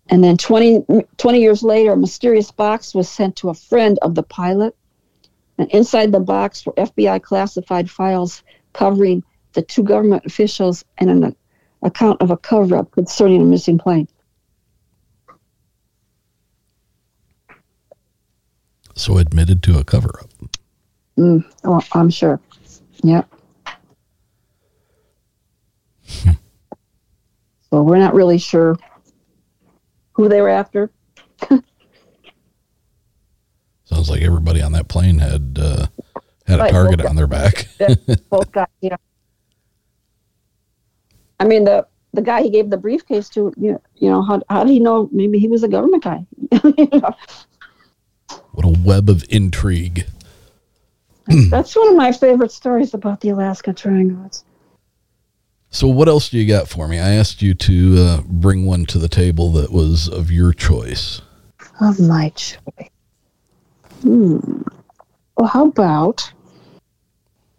[0.09, 0.84] And then 20,
[1.16, 4.76] 20 years later, a mysterious box was sent to a friend of the pilot.
[5.61, 8.43] And inside the box were FBI classified files
[8.73, 11.37] covering the two government officials and an
[11.83, 14.09] account of a cover up concerning a missing plane.
[18.95, 20.31] So admitted to a cover up.
[21.19, 22.41] Mm, oh, I'm sure.
[23.03, 23.31] Yep.
[27.71, 28.79] so we're not really sure
[30.13, 30.91] who they were after.
[33.91, 35.86] Sounds like everybody on that plane had uh,
[36.47, 37.66] had a target on their back.
[38.30, 38.97] both guys, yeah.
[41.41, 44.41] I mean, the the guy he gave the briefcase to, you know, you know how,
[44.49, 45.09] how did he know?
[45.12, 46.24] Maybe he was a government guy.
[46.53, 47.16] You know,
[48.53, 50.07] what a web of intrigue.
[51.26, 54.24] That's one of my favorite stories about the Alaska Triangle.
[54.26, 54.45] It's,
[55.70, 56.99] So, what else do you got for me?
[56.99, 61.22] I asked you to uh, bring one to the table that was of your choice.
[61.80, 62.91] of my choice.
[64.03, 64.63] Hmm.
[65.37, 66.33] Well, how about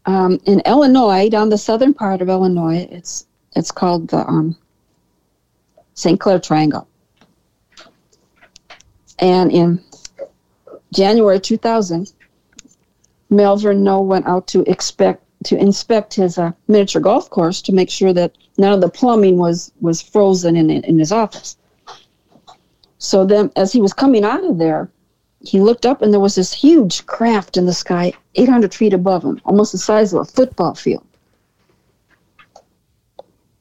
[0.06, 4.58] um, in Illinois, down the southern part of Illinois, it's it's called the um,
[5.94, 6.20] St.
[6.20, 6.88] Clair Triangle.
[9.20, 9.84] And in
[10.94, 12.12] January 2000,
[13.30, 17.90] Melvin Noe went out to expect to inspect his uh, miniature golf course to make
[17.90, 21.58] sure that none of the plumbing was was frozen in in his office.
[22.98, 24.90] So then, as he was coming out of there,
[25.44, 29.24] he looked up and there was this huge craft in the sky, 800 feet above
[29.24, 31.06] him, almost the size of a football field,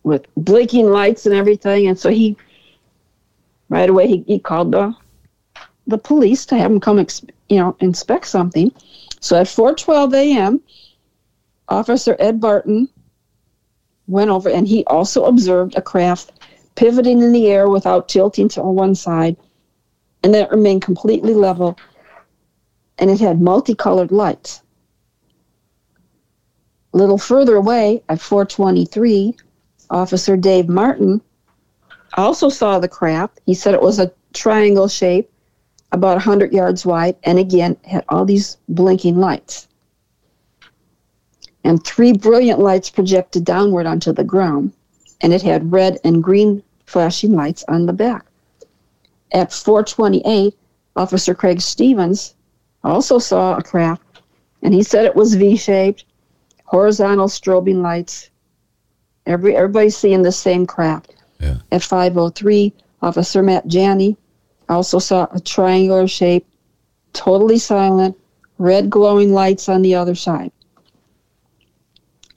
[0.02, 1.88] with blinking lights and everything.
[1.88, 2.36] And so he,
[3.68, 4.94] right away, he, he called the
[5.86, 8.70] the police to have him come, ex, you know, inspect something.
[9.20, 10.60] So at 4:12 a.m.,
[11.68, 12.88] Officer Ed Barton
[14.06, 16.32] went over and he also observed a craft
[16.74, 19.36] pivoting in the air without tilting to one side,
[20.22, 21.78] and then it remained completely level,
[22.98, 24.62] and it had multicolored lights.
[26.92, 29.36] A little further away at 423,
[29.90, 31.20] Officer Dave Martin
[32.14, 33.40] also saw the craft.
[33.46, 35.30] He said it was a triangle shape,
[35.92, 39.68] about 100 yards wide, and again had all these blinking lights.
[41.64, 44.72] And three brilliant lights projected downward onto the ground,
[45.20, 48.26] and it had red and green flashing lights on the back.
[49.32, 50.56] At 428,
[50.96, 52.34] Officer Craig Stevens
[52.82, 54.02] also saw a craft,
[54.62, 56.04] and he said it was V-shaped,
[56.64, 58.30] horizontal strobing lights.
[59.26, 61.14] Every everybody's seeing the same craft.
[61.40, 61.56] Yeah.
[61.70, 62.72] At 503,
[63.02, 64.16] Officer Matt Janney
[64.68, 66.46] also saw a triangular shape,
[67.12, 68.16] totally silent,
[68.58, 70.52] red glowing lights on the other side.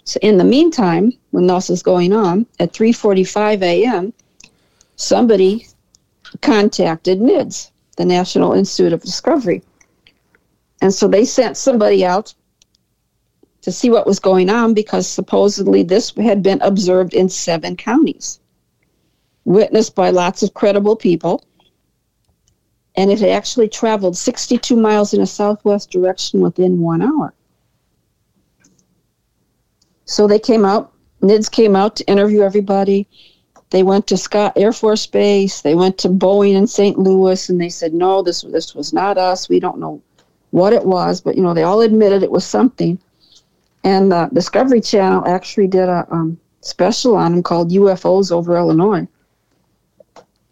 [0.06, 4.14] So in the meantime, when this is going on, at 3:45 a.m.,
[4.96, 5.68] somebody
[6.42, 9.64] contacted NIDS, the National Institute of Discovery.
[10.82, 12.34] And so they sent somebody out
[13.62, 18.40] to see what was going on because supposedly this had been observed in seven counties,
[19.46, 21.44] witnessed by lots of credible people.
[22.96, 27.34] And it had actually traveled 62 miles in a southwest direction within one hour.
[30.06, 33.08] So they came out, NIDS came out to interview everybody.
[33.74, 35.62] They went to Scott Air Force Base.
[35.62, 37.00] They went to Boeing in St.
[37.00, 39.50] Louis, and they said, "No, this this was not us.
[39.50, 40.00] We don't know
[40.52, 43.00] what it was, but you know, they all admitted it was something."
[43.84, 49.08] And the Discovery Channel actually did a um, special on them called UFOs over Illinois.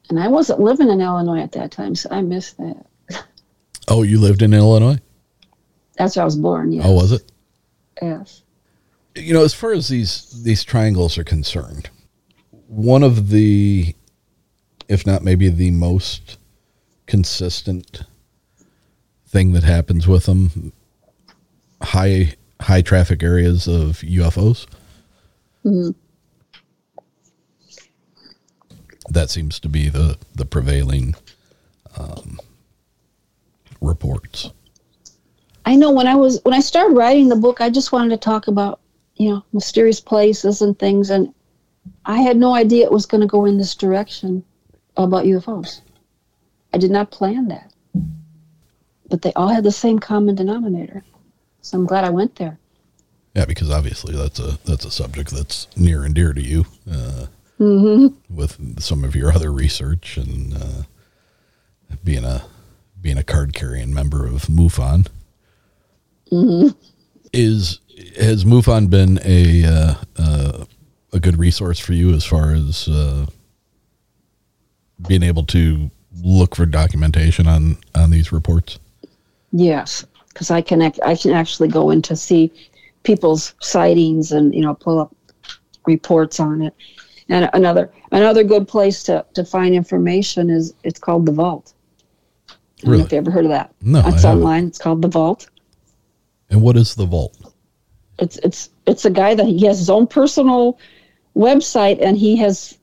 [0.09, 3.23] And I wasn't living in Illinois at that time, so I missed that.
[3.87, 4.97] Oh, you lived in Illinois?
[5.95, 6.71] That's where I was born.
[6.71, 6.85] Yes.
[6.87, 7.31] Oh, was it?
[8.01, 8.41] Yes.
[9.15, 11.91] You know, as far as these these triangles are concerned,
[12.71, 13.93] one of the,
[14.87, 16.37] if not maybe the most
[17.05, 18.03] consistent
[19.27, 20.71] thing that happens with them,
[21.81, 24.67] high high traffic areas of UFOs.
[25.63, 25.89] hmm
[29.09, 31.15] That seems to be the the prevailing
[31.97, 32.39] um,
[33.81, 34.51] reports.
[35.65, 38.17] I know when I was when I started writing the book, I just wanted to
[38.17, 38.79] talk about
[39.17, 41.33] you know mysterious places and things, and
[42.05, 44.43] I had no idea it was going to go in this direction
[44.97, 45.81] about UFOs.
[46.73, 47.71] I did not plan that,
[49.09, 51.03] but they all had the same common denominator,
[51.61, 52.57] so I'm glad I went there.
[53.35, 56.65] Yeah, because obviously that's a that's a subject that's near and dear to you.
[56.89, 57.27] Uh,
[57.57, 60.83] hmm with some of your other research and uh,
[62.03, 62.43] being a
[62.99, 65.07] being a card carrying member of MUFON.
[66.29, 66.67] hmm
[67.33, 67.79] Is
[68.17, 70.65] has MUFON been a uh, uh,
[71.13, 73.25] a good resource for you as far as uh,
[75.07, 75.89] being able to
[76.21, 78.79] look for documentation on on these reports?
[79.51, 82.51] Yes, because I can ac- I can actually go in to see
[83.03, 85.15] people's sightings and you know pull up
[85.85, 86.73] reports on it.
[87.29, 91.73] And another another good place to, to find information is it's called the Vault.
[92.49, 93.03] I don't know Really?
[93.03, 93.73] if you ever heard of that.
[93.81, 94.67] No, it's online.
[94.67, 95.49] It's called the Vault.
[96.49, 97.37] And what is the vault?
[98.19, 100.77] It's it's it's a guy that he has his own personal
[101.35, 102.77] website and he has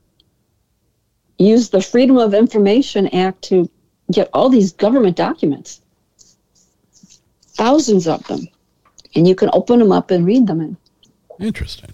[1.39, 3.69] used the Freedom of Information Act to
[4.11, 5.81] get all these government documents.
[7.55, 8.47] Thousands of them.
[9.15, 10.77] And you can open them up and read them and
[11.41, 11.91] Interesting.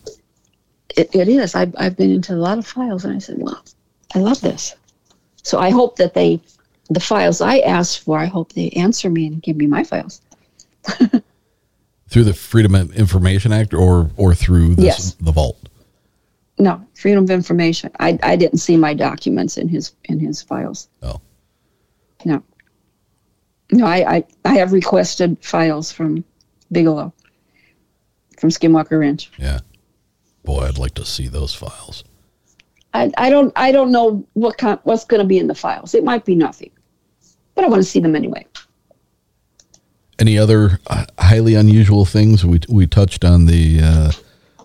[0.96, 1.54] it, it is.
[1.54, 3.58] I've, I've been into a lot of files and I said, wow,
[4.14, 4.74] I love this.
[5.42, 6.40] So I hope that they,
[6.88, 10.22] the files I asked for, I hope they answer me and give me my files.
[12.08, 15.14] Through the Freedom of Information Act, or or through this, Yes.
[15.14, 15.63] the vault.
[16.58, 17.90] No, freedom of information.
[17.98, 20.88] I, I didn't see my documents in his in his files.
[21.02, 21.20] Oh.
[22.24, 22.42] No.
[23.72, 26.24] No, I, I, I have requested files from
[26.70, 27.12] Bigelow,
[28.38, 29.32] from Skinwalker Ranch.
[29.38, 29.60] Yeah.
[30.44, 32.04] Boy, I'd like to see those files.
[32.92, 35.94] I, I don't I don't know what kind, what's going to be in the files.
[35.94, 36.70] It might be nothing,
[37.54, 38.46] but I want to see them anyway.
[40.20, 42.44] Any other uh, highly unusual things.
[42.44, 44.12] We we touched on the uh,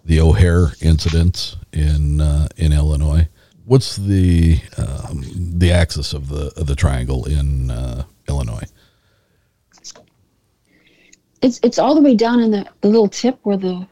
[0.05, 3.27] the O'Hare incidents in uh, in Illinois.
[3.65, 5.23] What's the um,
[5.59, 8.63] the axis of the of the triangle in uh, Illinois?
[11.41, 13.87] It's it's all the way down in the, the little tip where the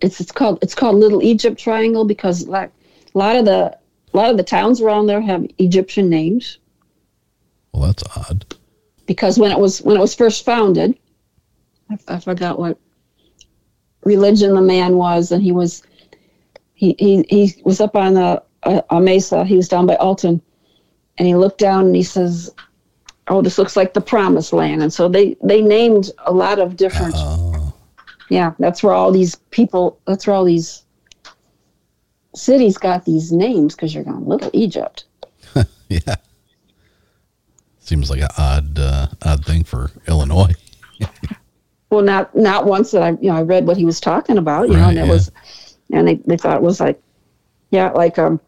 [0.00, 2.72] it's it's called it's called Little Egypt Triangle because like
[3.14, 3.76] a lot of the
[4.12, 6.58] a lot of the towns around there have Egyptian names.
[7.72, 8.44] Well, that's odd.
[9.06, 10.98] Because when it was when it was first founded,
[11.90, 12.78] I, I forgot what
[14.04, 15.82] religion the man was, and he was
[16.78, 19.44] he he, he was up on a, a, a mesa.
[19.44, 20.40] He was down by Alton,
[21.18, 22.54] and he looked down and he says,
[23.26, 26.76] "Oh, this looks like the Promised Land." And so they they named a lot of
[26.76, 27.14] different.
[27.16, 27.74] Oh,
[28.30, 29.98] Yeah, that's where all these people.
[30.06, 30.84] That's where all these
[32.36, 35.04] cities got these names because you're going Little Egypt.
[35.88, 36.14] yeah.
[37.80, 40.54] Seems like an odd uh, odd thing for Illinois.
[41.90, 44.68] Well, not not once that I you know I read what he was talking about.
[44.68, 45.10] You know, and it yeah.
[45.10, 45.32] was,
[45.92, 47.00] and they they thought it was like,
[47.70, 48.40] yeah, like um,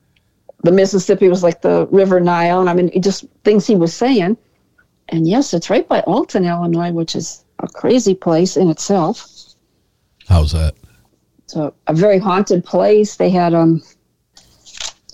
[0.63, 3.95] the Mississippi was like the River Nile, and I mean, it just things he was
[3.95, 4.37] saying.
[5.09, 9.27] And yes, it's right by Alton, Illinois, which is a crazy place in itself.
[10.29, 10.75] How's that?
[11.41, 13.17] It's a, a very haunted place.
[13.17, 13.83] They had um,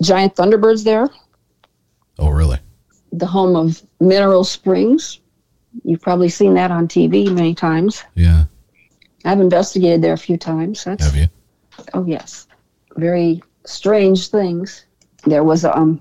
[0.03, 1.09] giant thunderbirds there,
[2.19, 2.59] Oh, really?
[3.13, 5.21] the home of Mineral Springs.
[5.85, 8.03] You've probably seen that on TV many times.
[8.15, 8.45] Yeah.
[9.25, 10.85] I've investigated there a few times.
[10.85, 11.27] That's, Have you?
[11.95, 12.47] Oh yes,
[12.97, 14.87] very strange things.
[15.25, 16.01] There was um,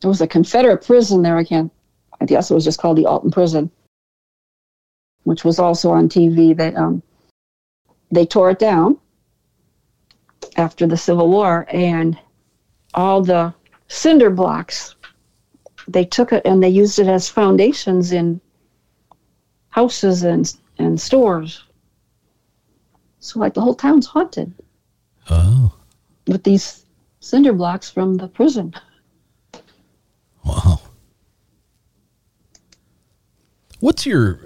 [0.00, 1.36] there was a Confederate prison there.
[1.36, 1.72] I can't.
[2.20, 3.70] I guess it was just called the Alton Prison,
[5.24, 6.56] which was also on TV.
[6.56, 7.02] They um,
[8.10, 8.98] they tore it down
[10.56, 12.18] after the Civil War, and
[12.94, 13.54] all the
[13.88, 14.94] cinder blocks.
[15.86, 18.40] They took it and they used it as foundations in
[19.68, 21.64] houses and and stores.
[23.24, 24.52] So like the whole town's haunted
[25.30, 25.72] Oh,
[26.26, 26.84] with these
[27.20, 28.74] cinder blocks from the prison.
[30.44, 30.78] wow.
[33.80, 34.38] What's your?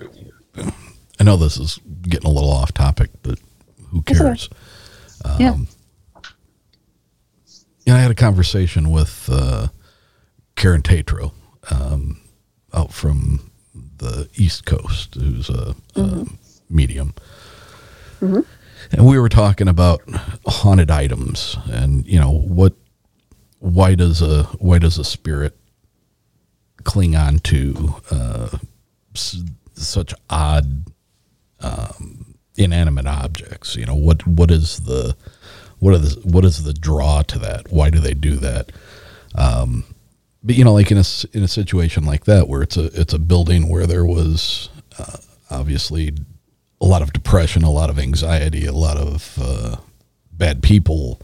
[1.18, 3.40] I know this is getting a little off topic, but
[3.90, 4.48] who cares?
[5.40, 5.50] yeah.
[5.50, 5.66] Um,
[7.84, 9.68] Yeah, I had a conversation with uh,
[10.54, 11.32] Karen Tatro
[11.72, 12.20] um,
[12.72, 13.50] out from
[13.96, 16.26] the East Coast, who's a, a
[16.70, 17.14] medium.
[18.92, 20.02] And we were talking about
[20.46, 22.74] haunted items, and you know what?
[23.60, 25.56] Why does a why does a spirit
[26.84, 28.58] cling on to uh,
[29.14, 29.42] s-
[29.74, 30.84] such odd
[31.60, 33.76] um, inanimate objects?
[33.76, 34.26] You know what?
[34.26, 35.16] What is the
[35.80, 37.70] what are the what is the draw to that?
[37.72, 38.72] Why do they do that?
[39.34, 39.84] Um,
[40.42, 43.12] but you know, like in a in a situation like that, where it's a it's
[43.12, 44.68] a building where there was
[44.98, 45.16] uh,
[45.50, 46.12] obviously
[46.80, 49.76] a lot of depression, a lot of anxiety, a lot of uh,
[50.32, 51.20] bad people,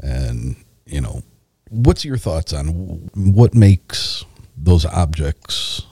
[0.00, 1.22] and you know,
[1.70, 2.68] what's your thoughts on
[3.14, 4.24] what makes
[4.56, 5.86] those objects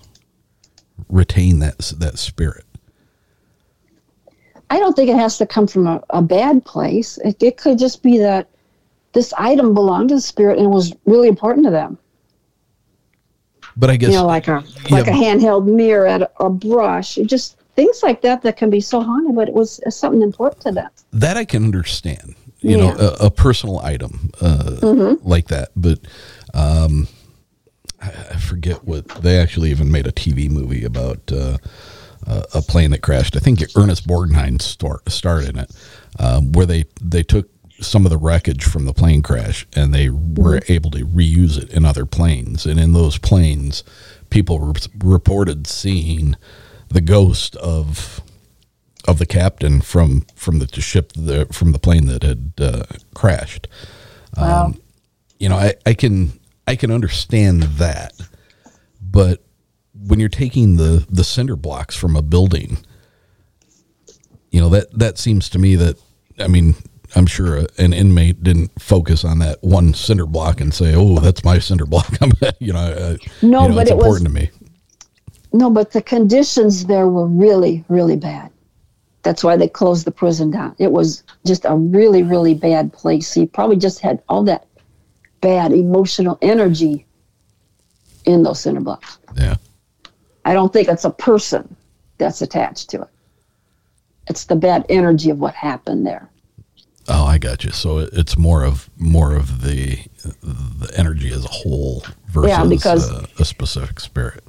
[1.09, 2.65] retain that that spirit?
[4.71, 7.19] I don't think it has to come from a, a bad place.
[7.25, 8.49] It, it could just be that
[9.13, 11.99] this item belonged to the spirit and was really important to them.
[13.77, 16.51] But I guess you know, like a Yeah, like a handheld mirror, at a, a
[16.51, 19.91] brush, it just things like that that can be so haunted, but it was uh,
[19.91, 20.91] something important to them.
[21.13, 22.35] that I can understand.
[22.61, 25.21] You know, a, a personal item uh, Mhm.
[25.23, 25.69] like that.
[25.77, 26.01] But
[26.55, 27.07] um,
[28.03, 31.59] I, I forget what they actually even made a TV movie about uh,
[32.27, 33.37] uh, a plane that crashed.
[33.37, 35.71] I think Ernest Borgnine star, starred in it,
[36.19, 37.49] um, where they they took
[37.81, 41.71] some of the wreckage from the plane crash and they were able to reuse it
[41.71, 42.67] in other planes.
[42.67, 43.85] And in those planes,
[44.31, 46.35] people re- reported seeing
[46.89, 48.21] the ghost of
[49.07, 52.85] of the captain from from the ship the, from the plane that had uh,
[53.15, 53.69] crashed.
[54.37, 54.81] Um,
[55.39, 58.13] you know, I, I can I can understand that,
[59.01, 59.43] but
[59.95, 62.79] when you're taking the the cinder blocks from a building,
[64.51, 65.97] you know that that seems to me that
[66.39, 66.75] I mean
[67.17, 71.19] I'm sure a, an inmate didn't focus on that one cinder block and say, "Oh,
[71.21, 74.05] that's my cinder block." I'm, you know, uh, No, you know, but it's it was-
[74.07, 74.51] important to me.
[75.53, 78.51] No, but the conditions there were really, really bad.
[79.23, 80.75] That's why they closed the prison down.
[80.79, 83.33] It was just a really, really bad place.
[83.33, 84.67] He probably just had all that
[85.41, 87.07] bad emotional energy
[88.25, 89.19] in those cinder blocks.
[89.37, 89.57] Yeah.
[90.45, 91.77] I don't think it's a person
[92.19, 93.09] that's attached to it.
[94.29, 96.29] It's the bad energy of what happened there.
[97.09, 97.71] Oh, I got you.
[97.71, 99.99] So it's more of more of the
[100.43, 104.45] the energy as a whole versus Yeah, because- uh, a specific spirit.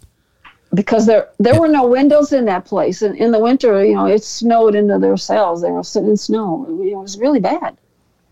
[0.74, 4.06] Because there there were no windows in that place, and in the winter, you know,
[4.06, 5.62] it snowed into their cells.
[5.62, 6.66] They were sitting in snow.
[6.84, 7.78] It was really bad.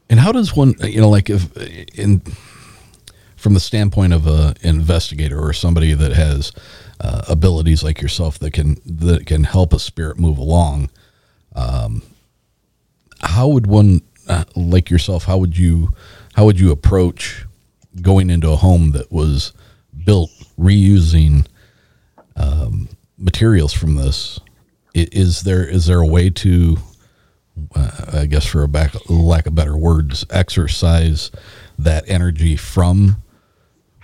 [0.10, 1.56] And how does one, you know, like if
[1.98, 2.22] in
[3.36, 6.52] from the standpoint of a investigator or somebody that has
[7.00, 10.90] uh, abilities like yourself that can that can help a spirit move along,
[11.56, 12.02] um,
[13.22, 15.26] how would one uh, like yourself?
[15.26, 15.90] How would you
[16.36, 17.46] how would you approach
[18.02, 19.54] going into a home that was
[20.06, 21.48] built reusing
[22.38, 24.40] um, materials from this?
[24.94, 26.78] Is there is there a way to
[27.76, 31.32] uh, I guess for a back, lack of better words, exorcise
[31.78, 33.22] that energy from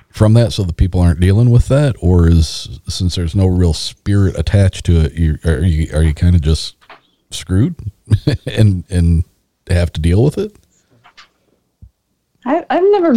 [0.09, 3.73] from that, so the people aren't dealing with that, or is since there's no real
[3.73, 6.75] spirit attached to it, you, are you are you kind of just
[7.31, 7.75] screwed
[8.45, 9.23] and and
[9.67, 10.55] have to deal with it?
[12.45, 13.15] I, I've never,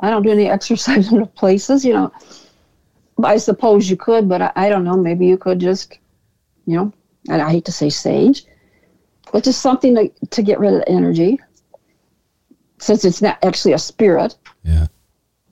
[0.00, 2.12] I don't do any exorcise in places, you know.
[3.22, 4.96] I suppose you could, but I, I don't know.
[4.96, 5.98] Maybe you could just,
[6.66, 6.92] you know,
[7.28, 8.44] and I hate to say sage,
[9.32, 11.40] but just something to, to get rid of the energy
[12.78, 14.36] since it's not actually a spirit.
[14.62, 14.86] Yeah.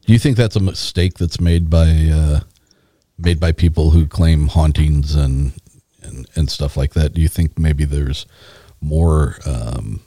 [0.03, 2.41] Do you think that's a mistake that's made by uh,
[3.19, 5.53] made by people who claim hauntings and,
[6.03, 7.13] and and stuff like that?
[7.13, 8.27] Do you think maybe there's
[8.81, 10.01] more um,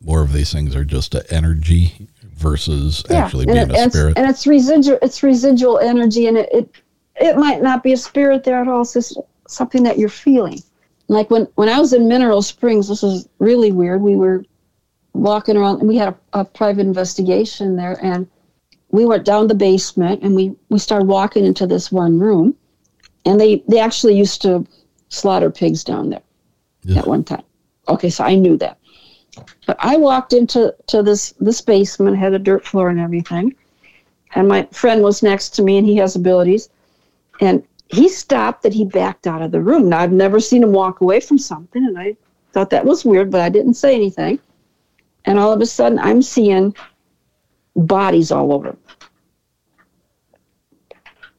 [0.00, 2.08] more of these things are just energy
[2.40, 4.18] versus yeah, actually being it, a spirit?
[4.18, 6.82] And it's residual it's residual energy, and it, it
[7.16, 8.82] it might not be a spirit there at all.
[8.82, 10.60] It's just something that you're feeling.
[11.08, 14.00] Like when, when I was in Mineral Springs, this was really weird.
[14.00, 14.44] We were
[15.12, 18.28] walking around and we had a, a private investigation there and
[18.90, 22.56] we went down the basement and we, we started walking into this one room
[23.26, 24.64] and they, they actually used to
[25.08, 26.22] slaughter pigs down there
[26.84, 27.00] yeah.
[27.00, 27.42] at one time.
[27.88, 28.78] Okay, so I knew that.
[29.66, 33.54] But I walked into to this this basement, had a dirt floor and everything.
[34.34, 36.68] And my friend was next to me and he has abilities.
[37.40, 39.88] And he stopped and he backed out of the room.
[39.88, 42.16] Now, I've never seen him walk away from something, and I
[42.52, 44.38] thought that was weird, but I didn't say anything.
[45.24, 46.74] And all of a sudden, I'm seeing
[47.74, 48.76] bodies all over.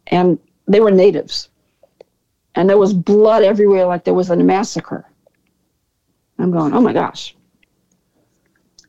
[0.07, 0.37] And
[0.67, 1.49] they were natives.
[2.55, 5.05] And there was blood everywhere, like there was a massacre.
[6.37, 7.35] I'm going, oh my gosh.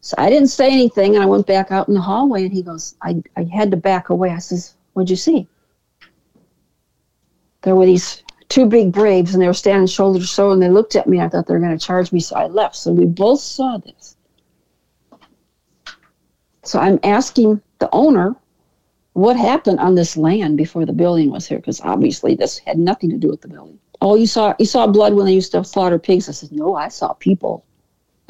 [0.02, 2.62] So I didn't say anything, and I went back out in the hallway, and he
[2.62, 4.30] goes, I, I had to back away.
[4.30, 5.48] I says, What'd you see?
[7.62, 10.68] there were these two big braves and they were standing shoulder to shoulder and they
[10.68, 11.20] looked at me.
[11.20, 12.76] I thought they were going to charge me, so I left.
[12.76, 14.16] So we both saw this.
[16.64, 18.36] So I'm asking the owner
[19.14, 23.10] what happened on this land before the building was here, because obviously this had nothing
[23.10, 23.78] to do with the building.
[24.00, 26.28] Oh, you saw you saw blood when they used to slaughter pigs.
[26.28, 27.64] I said, no, I saw people,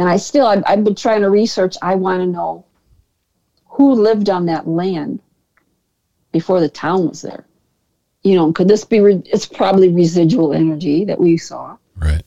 [0.02, 1.76] and I still I've, I've been trying to research.
[1.80, 2.66] I want to know
[3.66, 5.20] who lived on that land
[6.32, 7.46] before the town was there
[8.22, 11.76] you know, could this be, re- it's probably residual energy that we saw.
[11.96, 12.22] Right.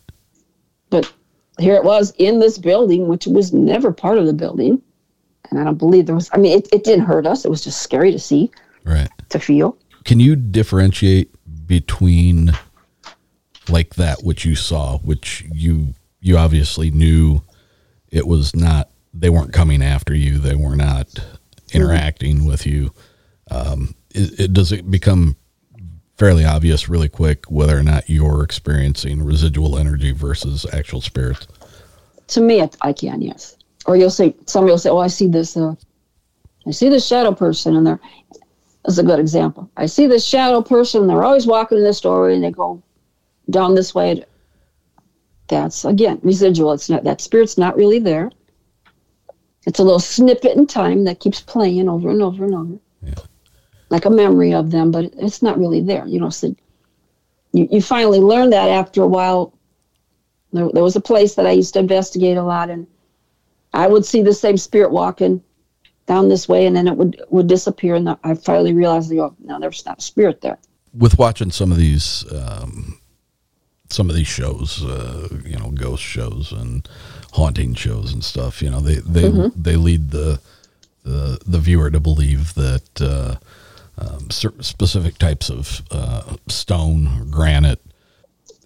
[0.90, 1.12] But
[1.60, 4.82] here it was in this building, which was never part of the building.
[5.50, 7.46] And I don't believe there was, I mean, it, it didn't hurt us.
[7.46, 8.52] It was just scary to see,
[8.84, 9.10] right.
[9.30, 9.78] To feel.
[10.04, 11.32] Can you differentiate
[11.66, 12.52] between
[13.70, 17.42] like that, which you saw, which you, you obviously knew
[18.16, 20.38] it was not, they weren't coming after you.
[20.38, 21.08] They were not
[21.74, 22.94] interacting with you.
[23.52, 25.36] Um, it, it, does it become
[26.18, 31.46] fairly obvious really quick whether or not you're experiencing residual energy versus actual spirits?
[32.28, 33.58] To me, I can, yes.
[33.86, 35.76] Or you'll say, somebody will say, oh, I see this, uh,
[36.66, 38.00] I see this shadow person, in they're,
[38.86, 39.70] that's a good example.
[39.76, 42.82] I see this shadow person, they're always walking in this doorway, and they go
[43.50, 44.24] down this way.
[45.48, 46.74] That's, again, residual.
[46.74, 48.32] It's not, that spirit's not really there.
[49.68, 52.80] It's a little snippet in time that keeps playing over and over and over.
[53.02, 53.16] Yeah
[53.90, 56.06] like a memory of them, but it's not really there.
[56.06, 56.56] You know, so
[57.54, 59.54] you, you finally learn that after a while.
[60.54, 62.88] There, there was a place that I used to investigate a lot, and
[63.74, 65.44] I would see the same spirit walking
[66.08, 69.60] down this way, and then it would would disappear, and I finally realized, oh, no,
[69.60, 70.58] there's not a spirit there.
[70.94, 73.00] With watching some of these, um,
[73.90, 76.88] some of these shows, uh, you know, ghost shows and
[77.34, 79.62] haunting shows and stuff, you know, they they mm-hmm.
[79.62, 80.40] they lead the
[81.04, 83.02] the the viewer to believe that.
[83.02, 83.36] Uh,
[83.98, 87.82] um, specific types of uh, stone, granite,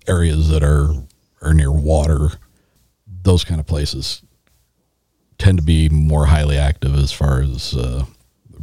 [0.08, 0.92] areas that are
[1.42, 2.32] are near water,
[3.22, 4.22] those kind of places
[5.38, 8.06] tend to be more highly active as far as uh,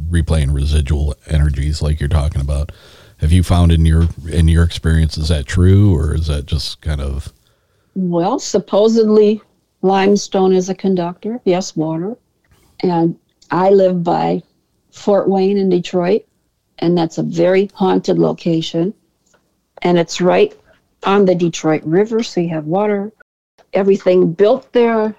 [0.09, 2.71] replaying residual energies, like you're talking about.
[3.17, 6.81] Have you found in your in your experience is that true, or is that just
[6.81, 7.33] kind of?
[7.95, 9.41] Well, supposedly
[9.81, 11.39] limestone is a conductor.
[11.43, 12.15] Yes, water,
[12.81, 13.17] and
[13.49, 14.43] I live by
[14.91, 16.25] Fort Wayne in Detroit,
[16.79, 18.93] and that's a very haunted location.
[19.83, 20.55] and it's right
[21.03, 23.11] on the Detroit River, so you have water.
[23.73, 25.15] Everything built there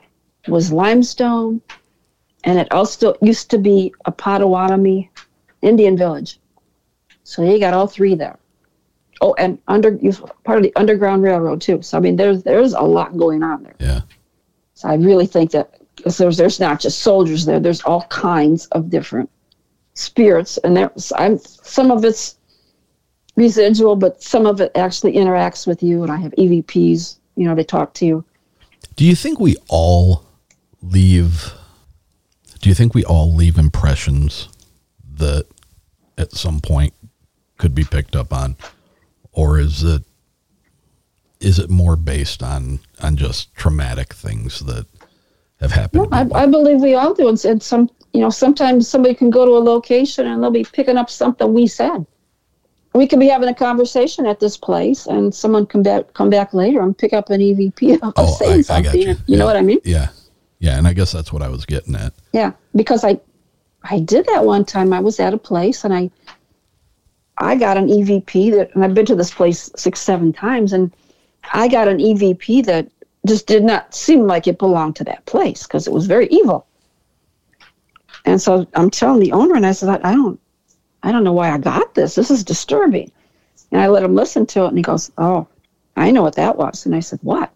[0.48, 1.60] was limestone,
[2.44, 5.10] and it also used to be a Potawatomi
[5.62, 6.40] Indian village.
[7.28, 8.38] So you got all three there.
[9.20, 9.98] Oh, and under
[10.44, 11.82] part of the Underground Railroad too.
[11.82, 13.74] So I mean, there's there's a lot going on there.
[13.78, 14.00] Yeah.
[14.72, 17.60] So I really think that there's there's not just soldiers there.
[17.60, 19.28] There's all kinds of different
[19.92, 22.36] spirits, and there's I'm some of it's
[23.36, 26.02] residual, but some of it actually interacts with you.
[26.02, 27.18] And I have EVPs.
[27.36, 28.24] You know, they talk to you.
[28.96, 30.24] Do you think we all
[30.80, 31.52] leave?
[32.62, 34.48] Do you think we all leave impressions
[35.16, 35.44] that
[36.16, 36.94] at some point
[37.58, 38.56] could be picked up on,
[39.32, 40.02] or is it
[41.40, 44.86] is it more based on on just traumatic things that
[45.60, 46.08] have happened?
[46.10, 47.28] No, I, I believe we all do.
[47.28, 50.64] And, and some, you know, sometimes somebody can go to a location and they'll be
[50.64, 52.06] picking up something we said.
[52.94, 56.54] We could be having a conversation at this place, and someone come back come back
[56.54, 58.84] later and pick up an EVP of Oh, saying I, I something.
[58.84, 59.08] got you.
[59.10, 59.36] You Yeah.
[59.38, 59.78] know what I mean?
[59.84, 60.08] Yeah,
[60.58, 62.14] yeah, and I guess that's what I was getting at.
[62.32, 63.20] Yeah, because I
[63.84, 64.92] I did that one time.
[64.92, 66.10] I was at a place and I
[67.40, 70.92] I got an EVP that and I've been to this place six, seven times and
[71.52, 72.88] I got an EVP that
[73.26, 76.66] just did not seem like it belonged to that place because it was very evil.
[78.24, 80.40] And so I'm telling the owner and I said, I, don't
[81.02, 82.14] I don't know why I got this.
[82.14, 83.10] This is disturbing.
[83.70, 85.46] And I let him listen to it and he goes, Oh,
[85.96, 86.86] I know what that was.
[86.86, 87.52] And I said, What?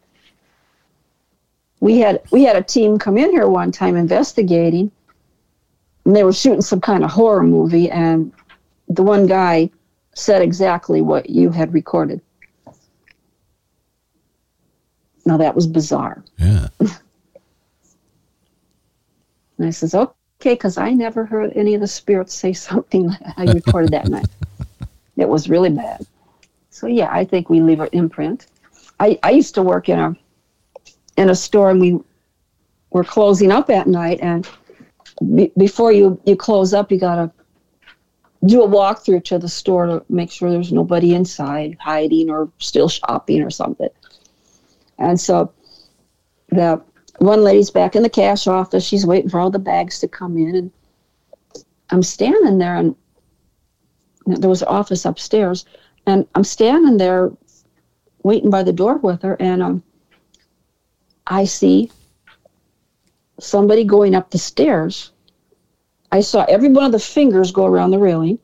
[1.80, 4.92] We had we had a team come in here one time investigating
[6.04, 8.32] and they were shooting some kind of horror movie and
[8.94, 9.70] the one guy
[10.14, 12.20] said exactly what you had recorded.
[15.24, 16.24] Now that was bizarre.
[16.38, 16.68] Yeah,
[19.62, 20.12] and i says okay
[20.42, 24.28] because i never heard any of the spirits say something i recorded that night.
[25.14, 26.06] It was really bad.
[26.70, 28.46] So yeah i think we leave an imprint.
[28.98, 30.16] I, I used to work in a
[31.16, 32.00] in a store and we
[32.90, 34.48] were closing up at night and
[35.36, 37.30] be, before you you close up you gotta
[38.44, 42.88] do a walkthrough to the store to make sure there's nobody inside hiding or still
[42.88, 43.88] shopping or something.
[44.98, 45.52] And so
[46.48, 46.82] the
[47.18, 48.84] one lady's back in the cash office.
[48.84, 50.56] She's waiting for all the bags to come in.
[50.56, 50.72] And
[51.90, 52.96] i'm standing there and
[54.26, 55.64] there was an office upstairs.
[56.06, 57.30] And i'm standing there
[58.24, 59.36] waiting by the door with her.
[59.40, 59.82] And um,
[61.28, 61.90] i see
[63.38, 65.11] somebody going up the stairs.
[66.12, 68.38] I saw every one of the fingers go around the railing.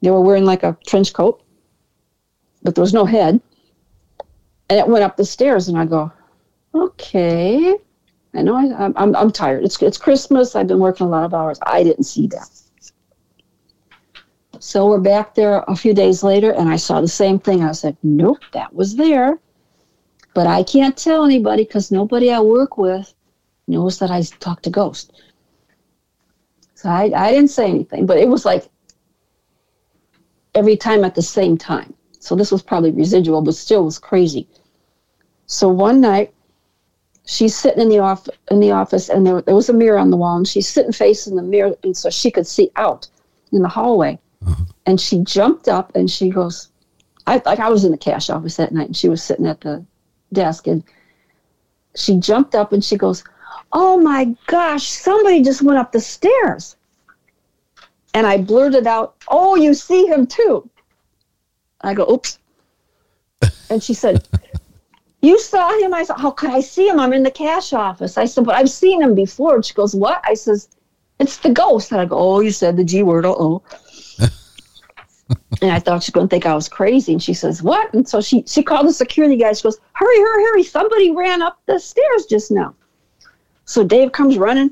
[0.00, 1.42] They were wearing like a trench coat,
[2.62, 3.40] but there was no head.
[4.70, 6.10] And it went up the stairs, and I go,
[6.74, 7.76] okay.
[8.34, 9.64] I know I, I'm, I'm, tired.
[9.64, 10.56] It's, it's Christmas.
[10.56, 11.58] I've been working a lot of hours.
[11.62, 12.48] I didn't see that.
[14.60, 17.62] So we're back there a few days later, and I saw the same thing.
[17.62, 19.38] I said, nope, that was there.
[20.34, 23.12] But I can't tell anybody because nobody I work with
[23.66, 25.10] knows that I talk to ghosts.
[26.78, 28.68] So I, I didn't say anything, but it was like
[30.54, 31.92] every time at the same time.
[32.20, 34.46] So this was probably residual, but still was crazy.
[35.46, 36.32] So one night,
[37.26, 40.12] she's sitting in the off in the office, and there, there was a mirror on
[40.12, 43.08] the wall, and she's sitting facing the mirror, and so she could see out
[43.50, 44.16] in the hallway.
[44.46, 44.64] Uh-huh.
[44.86, 46.68] And she jumped up, and she goes,
[47.26, 49.62] "I like I was in the cash office that night, and she was sitting at
[49.62, 49.84] the
[50.32, 50.84] desk, and
[51.96, 53.24] she jumped up, and she goes."
[53.72, 56.76] Oh my gosh, somebody just went up the stairs.
[58.14, 60.68] And I blurted out, oh, you see him too.
[61.80, 62.38] I go, oops.
[63.70, 64.26] And she said,
[65.20, 65.92] you saw him?
[65.92, 66.98] I said, how could I see him?
[67.00, 68.16] I'm in the cash office.
[68.16, 69.56] I said, but I've seen him before.
[69.56, 70.22] And she goes, what?
[70.24, 70.68] I says,
[71.18, 71.92] it's the ghost.
[71.92, 73.62] And I go, oh, you said the G word, uh-oh.
[75.60, 77.12] and I thought she's going to think I was crazy.
[77.12, 77.92] And she says, what?
[77.92, 79.52] And so she, she called the security guy.
[79.52, 80.62] She goes, hurry, hurry, hurry.
[80.62, 82.74] Somebody ran up the stairs just now.
[83.68, 84.70] So Dave comes running.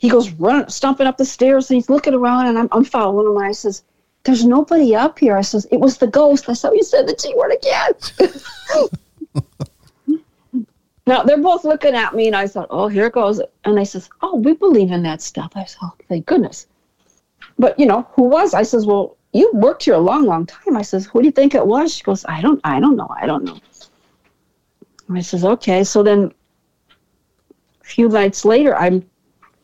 [0.00, 3.26] He goes running, stomping up the stairs, and he's looking around, and I'm, I'm following
[3.26, 3.36] him.
[3.36, 3.82] And I says,
[4.24, 7.14] "There's nobody up here." I says, "It was the ghost." I said, "You said the
[7.14, 7.92] G word again."
[11.06, 13.84] now they're both looking at me, and I thought, "Oh, here it goes." And they
[13.84, 16.66] says, "Oh, we believe in that stuff." I said, "Oh, thank goodness."
[17.58, 18.54] But you know, who was?
[18.54, 21.32] I says, "Well, you worked here a long, long time." I says, "Who do you
[21.32, 23.58] think it was?" She goes, "I don't, I don't know, I don't know."
[25.10, 26.32] I says, "Okay." So then
[27.82, 29.08] few nights later, I'm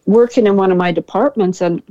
[0.07, 1.82] working in one of my departments, and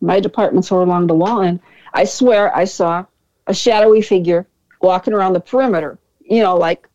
[0.00, 1.60] my departments are along the wall, and
[1.92, 3.04] I swear I saw
[3.46, 4.46] a shadowy figure
[4.80, 5.98] walking around the perimeter.
[6.20, 6.88] You know, like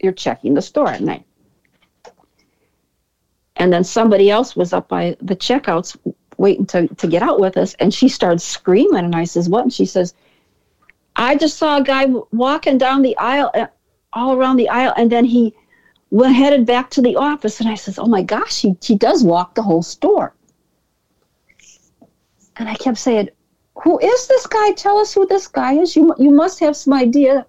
[0.00, 1.24] you're checking the store at night.
[3.56, 5.96] And then somebody else was up by the checkouts
[6.36, 9.64] waiting to, to get out with us, and she started screaming, and I says, "What?"
[9.64, 10.14] And she says,
[11.18, 13.66] I just saw a guy walking down the aisle, uh,
[14.12, 15.52] all around the aisle, and then he
[16.10, 17.60] went headed back to the office.
[17.60, 20.34] And I says, "Oh my gosh, he he does walk the whole store."
[22.56, 23.28] And I kept saying,
[23.84, 24.72] "Who is this guy?
[24.72, 25.96] Tell us who this guy is.
[25.96, 27.46] You you must have some idea.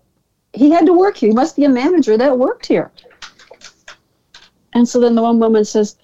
[0.54, 1.30] He had to work here.
[1.30, 2.92] He must be a manager that worked here."
[4.74, 5.96] And so then the one woman says,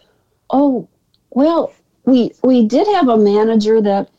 [0.49, 0.88] "Oh,
[1.32, 1.73] well,
[2.06, 4.10] we we did have a manager that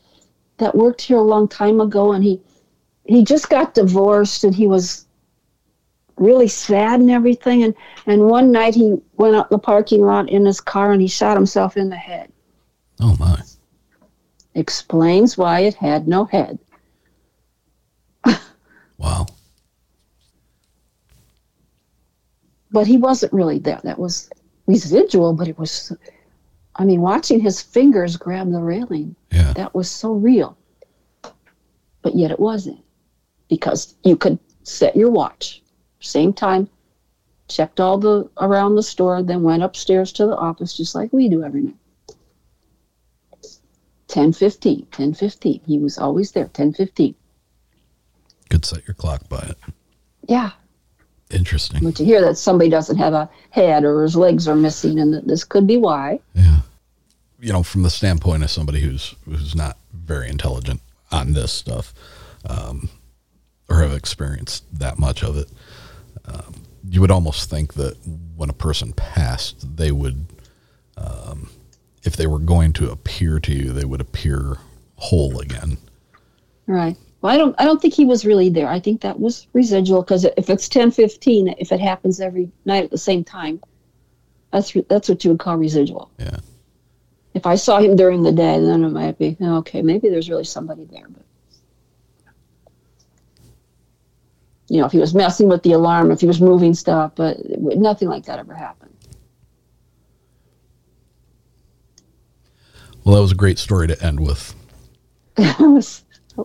[0.57, 2.39] that worked here a long time ago, and he
[3.05, 5.06] he just got divorced, and he was
[6.17, 7.63] really sad and everything.
[7.63, 7.73] And
[8.05, 11.07] and one night he went out in the parking lot in his car, and he
[11.07, 12.31] shot himself in the head.
[12.99, 13.41] Oh my!
[14.55, 16.59] Explains why it had no head.
[18.97, 19.25] wow.
[22.71, 23.79] But he wasn't really there.
[23.83, 24.29] That was
[24.67, 25.93] residual, but it was
[26.77, 29.53] I mean, watching his fingers grab the railing, yeah.
[29.53, 30.57] that was so real.
[32.01, 32.79] But yet it wasn't
[33.49, 35.63] because you could set your watch,
[36.07, 36.69] same time,
[37.47, 41.29] checked all the around the store, then went upstairs to the office just like we
[41.29, 41.75] do every night.
[44.07, 45.61] 10:15, 10:15.
[45.65, 47.15] He was always there, 10:15.
[48.49, 49.57] Could set your clock by it.
[50.27, 50.51] Yeah.
[51.29, 51.83] Interesting.
[51.83, 55.13] But to hear that somebody doesn't have a head or his legs are missing, and
[55.13, 56.19] that this could be why.
[56.33, 56.61] Yeah
[57.39, 60.81] you know, from the standpoint of somebody who's who's not very intelligent
[61.11, 61.93] on this stuff,
[62.47, 62.89] um,
[63.69, 65.49] or have experienced that much of it,
[66.27, 66.53] um,
[66.89, 67.95] you would almost think that
[68.35, 70.25] when a person passed, they would,
[70.97, 71.49] um,
[72.03, 74.57] if they were going to appear to you, they would appear
[74.95, 75.77] whole again.
[76.65, 76.97] Right.
[77.21, 77.55] Well, I don't.
[77.59, 78.67] I don't think he was really there.
[78.67, 82.83] I think that was residual because if it's ten fifteen, if it happens every night
[82.83, 83.59] at the same time,
[84.51, 86.11] that's that's what you would call residual.
[86.19, 86.37] Yeah
[87.37, 89.83] if I saw him during the day, then it might be okay.
[89.83, 91.23] Maybe there's really somebody there, but
[94.69, 97.37] you know, if he was messing with the alarm, if he was moving stuff, but
[97.59, 98.93] nothing like that ever happened.
[103.03, 104.53] Well, that was a great story to end with.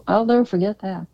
[0.06, 1.06] I'll never forget that.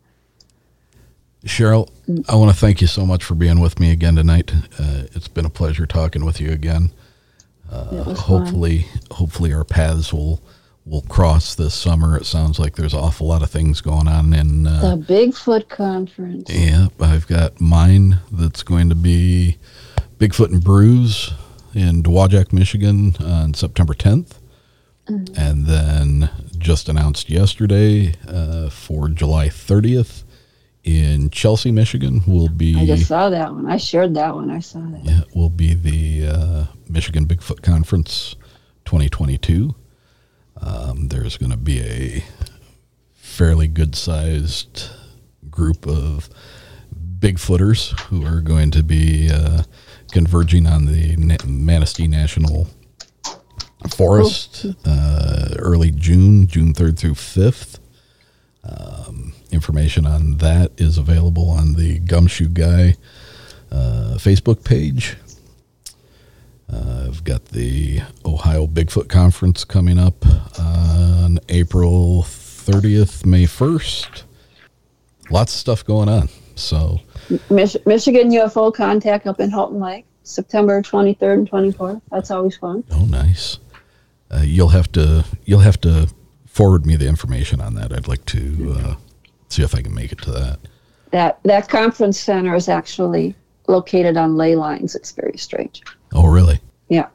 [1.45, 1.89] Cheryl,
[2.27, 4.51] I want to thank you so much for being with me again tonight.
[4.77, 6.91] Uh, it's been a pleasure talking with you again.
[7.71, 9.01] Uh, hopefully, fun.
[9.11, 10.41] hopefully our paths will
[10.89, 12.17] will cross this summer.
[12.17, 15.69] It sounds like there's an awful lot of things going on in uh, the Bigfoot
[15.69, 16.49] conference.
[16.49, 19.57] Yeah, I've got mine that's going to be
[20.17, 21.31] Bigfoot and Brews
[21.73, 24.33] in Dowagiac, Michigan on September 10th.
[25.07, 25.39] Mm-hmm.
[25.39, 30.23] And then just announced yesterday uh, for July 30th
[30.83, 32.75] in Chelsea, Michigan will be.
[32.75, 33.69] I just saw that one.
[33.69, 34.49] I shared that one.
[34.49, 35.03] I saw that.
[35.03, 38.35] Yeah, will be the uh, Michigan Bigfoot Conference
[38.85, 39.75] 2022.
[40.61, 42.23] Um, there's going to be a
[43.13, 44.89] fairly good sized
[45.49, 46.29] group of
[47.19, 49.63] Bigfooters who are going to be uh,
[50.11, 51.15] converging on the
[51.45, 52.67] Manistee National
[53.95, 57.79] Forest uh, early June, June 3rd through 5th.
[58.63, 62.95] Um, information on that is available on the Gumshoe Guy
[63.71, 65.17] uh, Facebook page.
[66.71, 70.25] Uh, I've got the Ohio Bigfoot Conference coming up
[70.59, 74.23] on April 30th, May 1st.
[75.31, 76.29] Lots of stuff going on.
[76.55, 76.99] So,
[77.49, 82.01] Mich- Michigan UFO contact up in Houghton Lake, September 23rd and 24th.
[82.11, 82.83] That's always fun.
[82.91, 83.59] Oh, nice.
[84.31, 86.07] Uh, you'll have to you'll have to
[86.45, 87.91] forward me the information on that.
[87.91, 88.95] I'd like to uh,
[89.47, 90.59] see if I can make it to that.
[91.11, 93.35] That that conference center is actually
[93.69, 94.95] located on ley lines.
[94.95, 95.81] It's very strange.
[96.13, 96.59] Oh, really?
[96.89, 97.07] Yeah.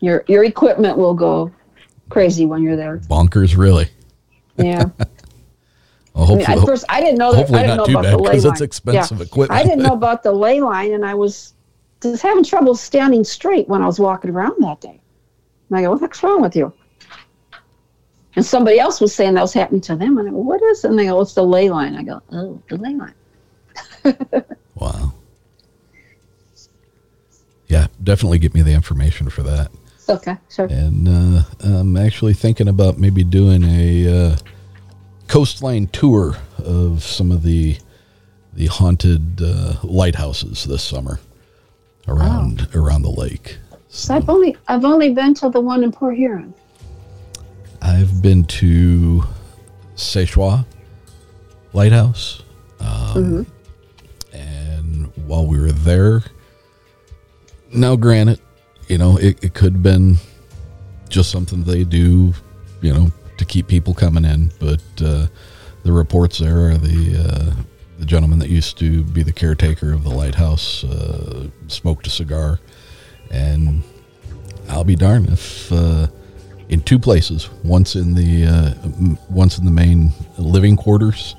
[0.00, 1.50] Your your equipment will go
[2.08, 2.98] crazy when you're there.
[2.98, 3.88] Bonkers, really.
[4.56, 4.84] Yeah.
[6.14, 7.38] well, hopefully, I mean, at first, I didn't know that.
[7.38, 8.52] Hopefully I didn't not know too about bad the ley because line.
[8.52, 9.24] it's expensive yeah.
[9.24, 9.60] equipment.
[9.60, 11.54] I didn't know about the ley line, and I was
[12.02, 15.00] just having trouble standing straight when I was walking around that day.
[15.68, 16.72] And I go, "What the heck's wrong with you?"
[18.36, 20.84] And somebody else was saying that was happening to them, and I go, "What is?"
[20.84, 20.90] It?
[20.90, 23.14] And they go, "It's the ley line." I go, "Oh, the ley line."
[24.74, 25.12] wow.
[27.68, 29.70] Yeah, definitely get me the information for that.
[30.08, 30.66] Okay, sure.
[30.66, 34.36] And uh, I'm actually thinking about maybe doing a uh,
[35.26, 37.78] coastline tour of some of the
[38.52, 41.20] the haunted uh, lighthouses this summer
[42.08, 42.80] around oh.
[42.80, 43.58] around the lake.
[43.88, 46.54] So I've only I've only been to the one in Port Huron.
[47.82, 49.24] I've been to
[49.96, 50.64] Seul Choix
[51.72, 52.42] Lighthouse,
[52.80, 54.36] um, mm-hmm.
[54.36, 56.22] and while we were there,
[57.72, 58.40] now granted,
[58.88, 60.16] you know it, it could have been
[61.08, 62.32] just something they do,
[62.80, 65.26] you know, to keep people coming in, but uh,
[65.82, 67.62] the reports there are the uh,
[67.98, 72.60] the gentleman that used to be the caretaker of the lighthouse uh, smoked a cigar,
[73.30, 73.82] and
[74.68, 76.08] I'll be darned if uh,
[76.68, 81.36] in two places, once in the uh, once in the main living quarters,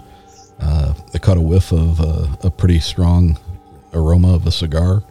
[0.59, 1.99] uh, I caught a whiff of
[2.43, 3.37] a pretty strong
[3.93, 5.03] aroma of a cigar,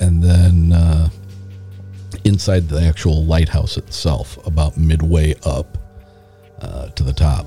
[0.00, 1.08] and then uh,
[2.24, 5.78] inside the actual lighthouse itself, about midway up
[6.60, 7.46] uh, to the top,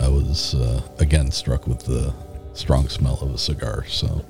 [0.00, 2.12] I was uh, again struck with the
[2.54, 3.84] strong smell of a cigar.
[3.88, 4.24] So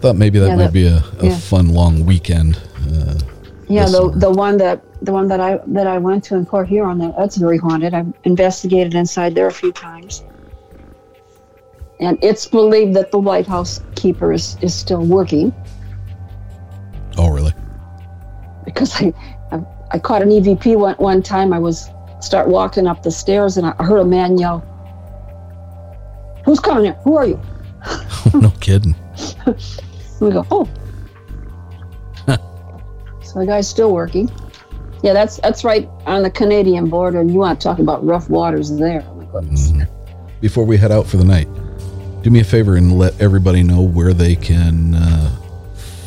[0.00, 1.36] thought maybe that Yeah, might that- be a, a yeah.
[1.36, 2.56] fun long weekend.
[2.92, 3.18] Uh,
[3.68, 4.18] Yeah, the summer.
[4.18, 7.14] the one that the one that I that I went to in Port Huron, that
[7.16, 7.94] that's very haunted.
[7.94, 10.24] I've investigated inside there a few times,
[12.00, 15.54] and it's believed that the lighthouse keeper is, is still working
[17.18, 17.52] oh, really?
[18.64, 19.12] because I,
[19.52, 19.60] I
[19.92, 21.52] I caught an EVP one one time.
[21.52, 21.90] I was
[22.20, 24.60] start walking up the stairs and I heard a man yell,
[26.44, 26.98] "Who's coming here?
[27.04, 27.40] Who are you?"
[28.34, 28.94] no kidding.
[30.20, 30.68] We go, "Oh."
[33.22, 34.30] so the guy's still working.
[35.02, 38.28] Yeah, that's that's right on the Canadian border, and you want to talk about rough
[38.28, 39.02] waters there?
[39.08, 39.70] Oh my goodness.
[39.70, 40.40] Mm-hmm.
[40.42, 41.48] Before we head out for the night,
[42.22, 45.30] do me a favor and let everybody know where they can uh,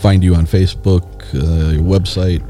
[0.01, 1.03] find you on Facebook,
[1.33, 2.43] uh, your website,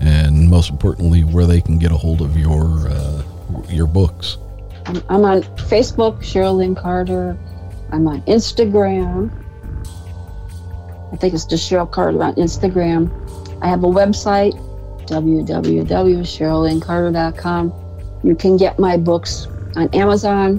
[0.00, 3.22] and most importantly, where they can get a hold of your uh,
[3.68, 4.38] your books.
[4.86, 7.38] I'm, on Facebook, Cheryl Lynn Carter.
[7.92, 9.30] I'm on Instagram.
[11.12, 13.10] I think it's just Cheryl Carter on Instagram.
[13.62, 14.54] I have a website,
[15.06, 17.72] www.cherylynncarter.com.
[18.24, 20.58] You can get my books on Amazon,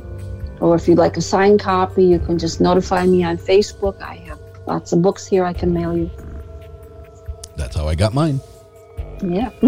[0.64, 4.02] or if you'd like a signed copy, you can just notify me on Facebook.
[4.02, 6.10] I have lots of books here I can mail you.
[7.58, 8.40] That's how I got mine.
[9.22, 9.50] Yeah.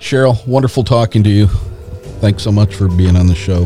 [0.00, 1.46] Cheryl, wonderful talking to you.
[2.20, 3.64] Thanks so much for being on the show,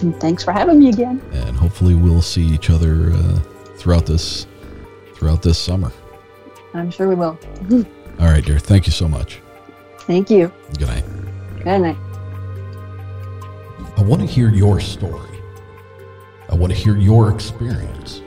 [0.00, 1.20] And thanks for having me again.
[1.32, 3.38] and hopefully we'll see each other uh,
[3.76, 4.46] throughout this
[5.14, 5.92] throughout this summer.
[6.72, 7.38] I'm sure we will.
[8.20, 8.58] All right, dear.
[8.58, 9.40] Thank you so much.
[10.00, 10.50] Thank you.
[10.78, 11.04] Good night.
[11.62, 11.96] Good night.
[13.98, 15.25] I want to hear your story.
[16.48, 18.22] I want to hear your experience.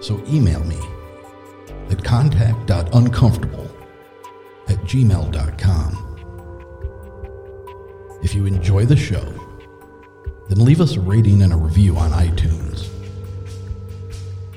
[0.00, 0.78] So email me
[1.90, 3.70] at contact.uncomfortable
[4.68, 6.06] at gmail.com.
[8.22, 9.24] If you enjoy the show,
[10.48, 12.88] then leave us a rating and a review on iTunes.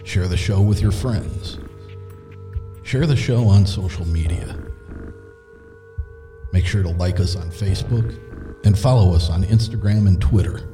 [0.04, 1.60] Share the show with your friends.
[2.84, 4.58] Share the show on social media.
[6.52, 8.20] Make sure to like us on Facebook
[8.66, 10.68] and follow us on Instagram and Twitter.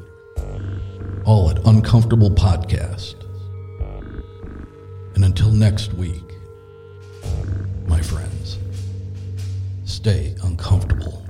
[1.26, 3.16] All at Uncomfortable Podcast.
[5.16, 6.24] And until next week,
[7.88, 8.58] my friends,
[9.86, 11.29] stay uncomfortable.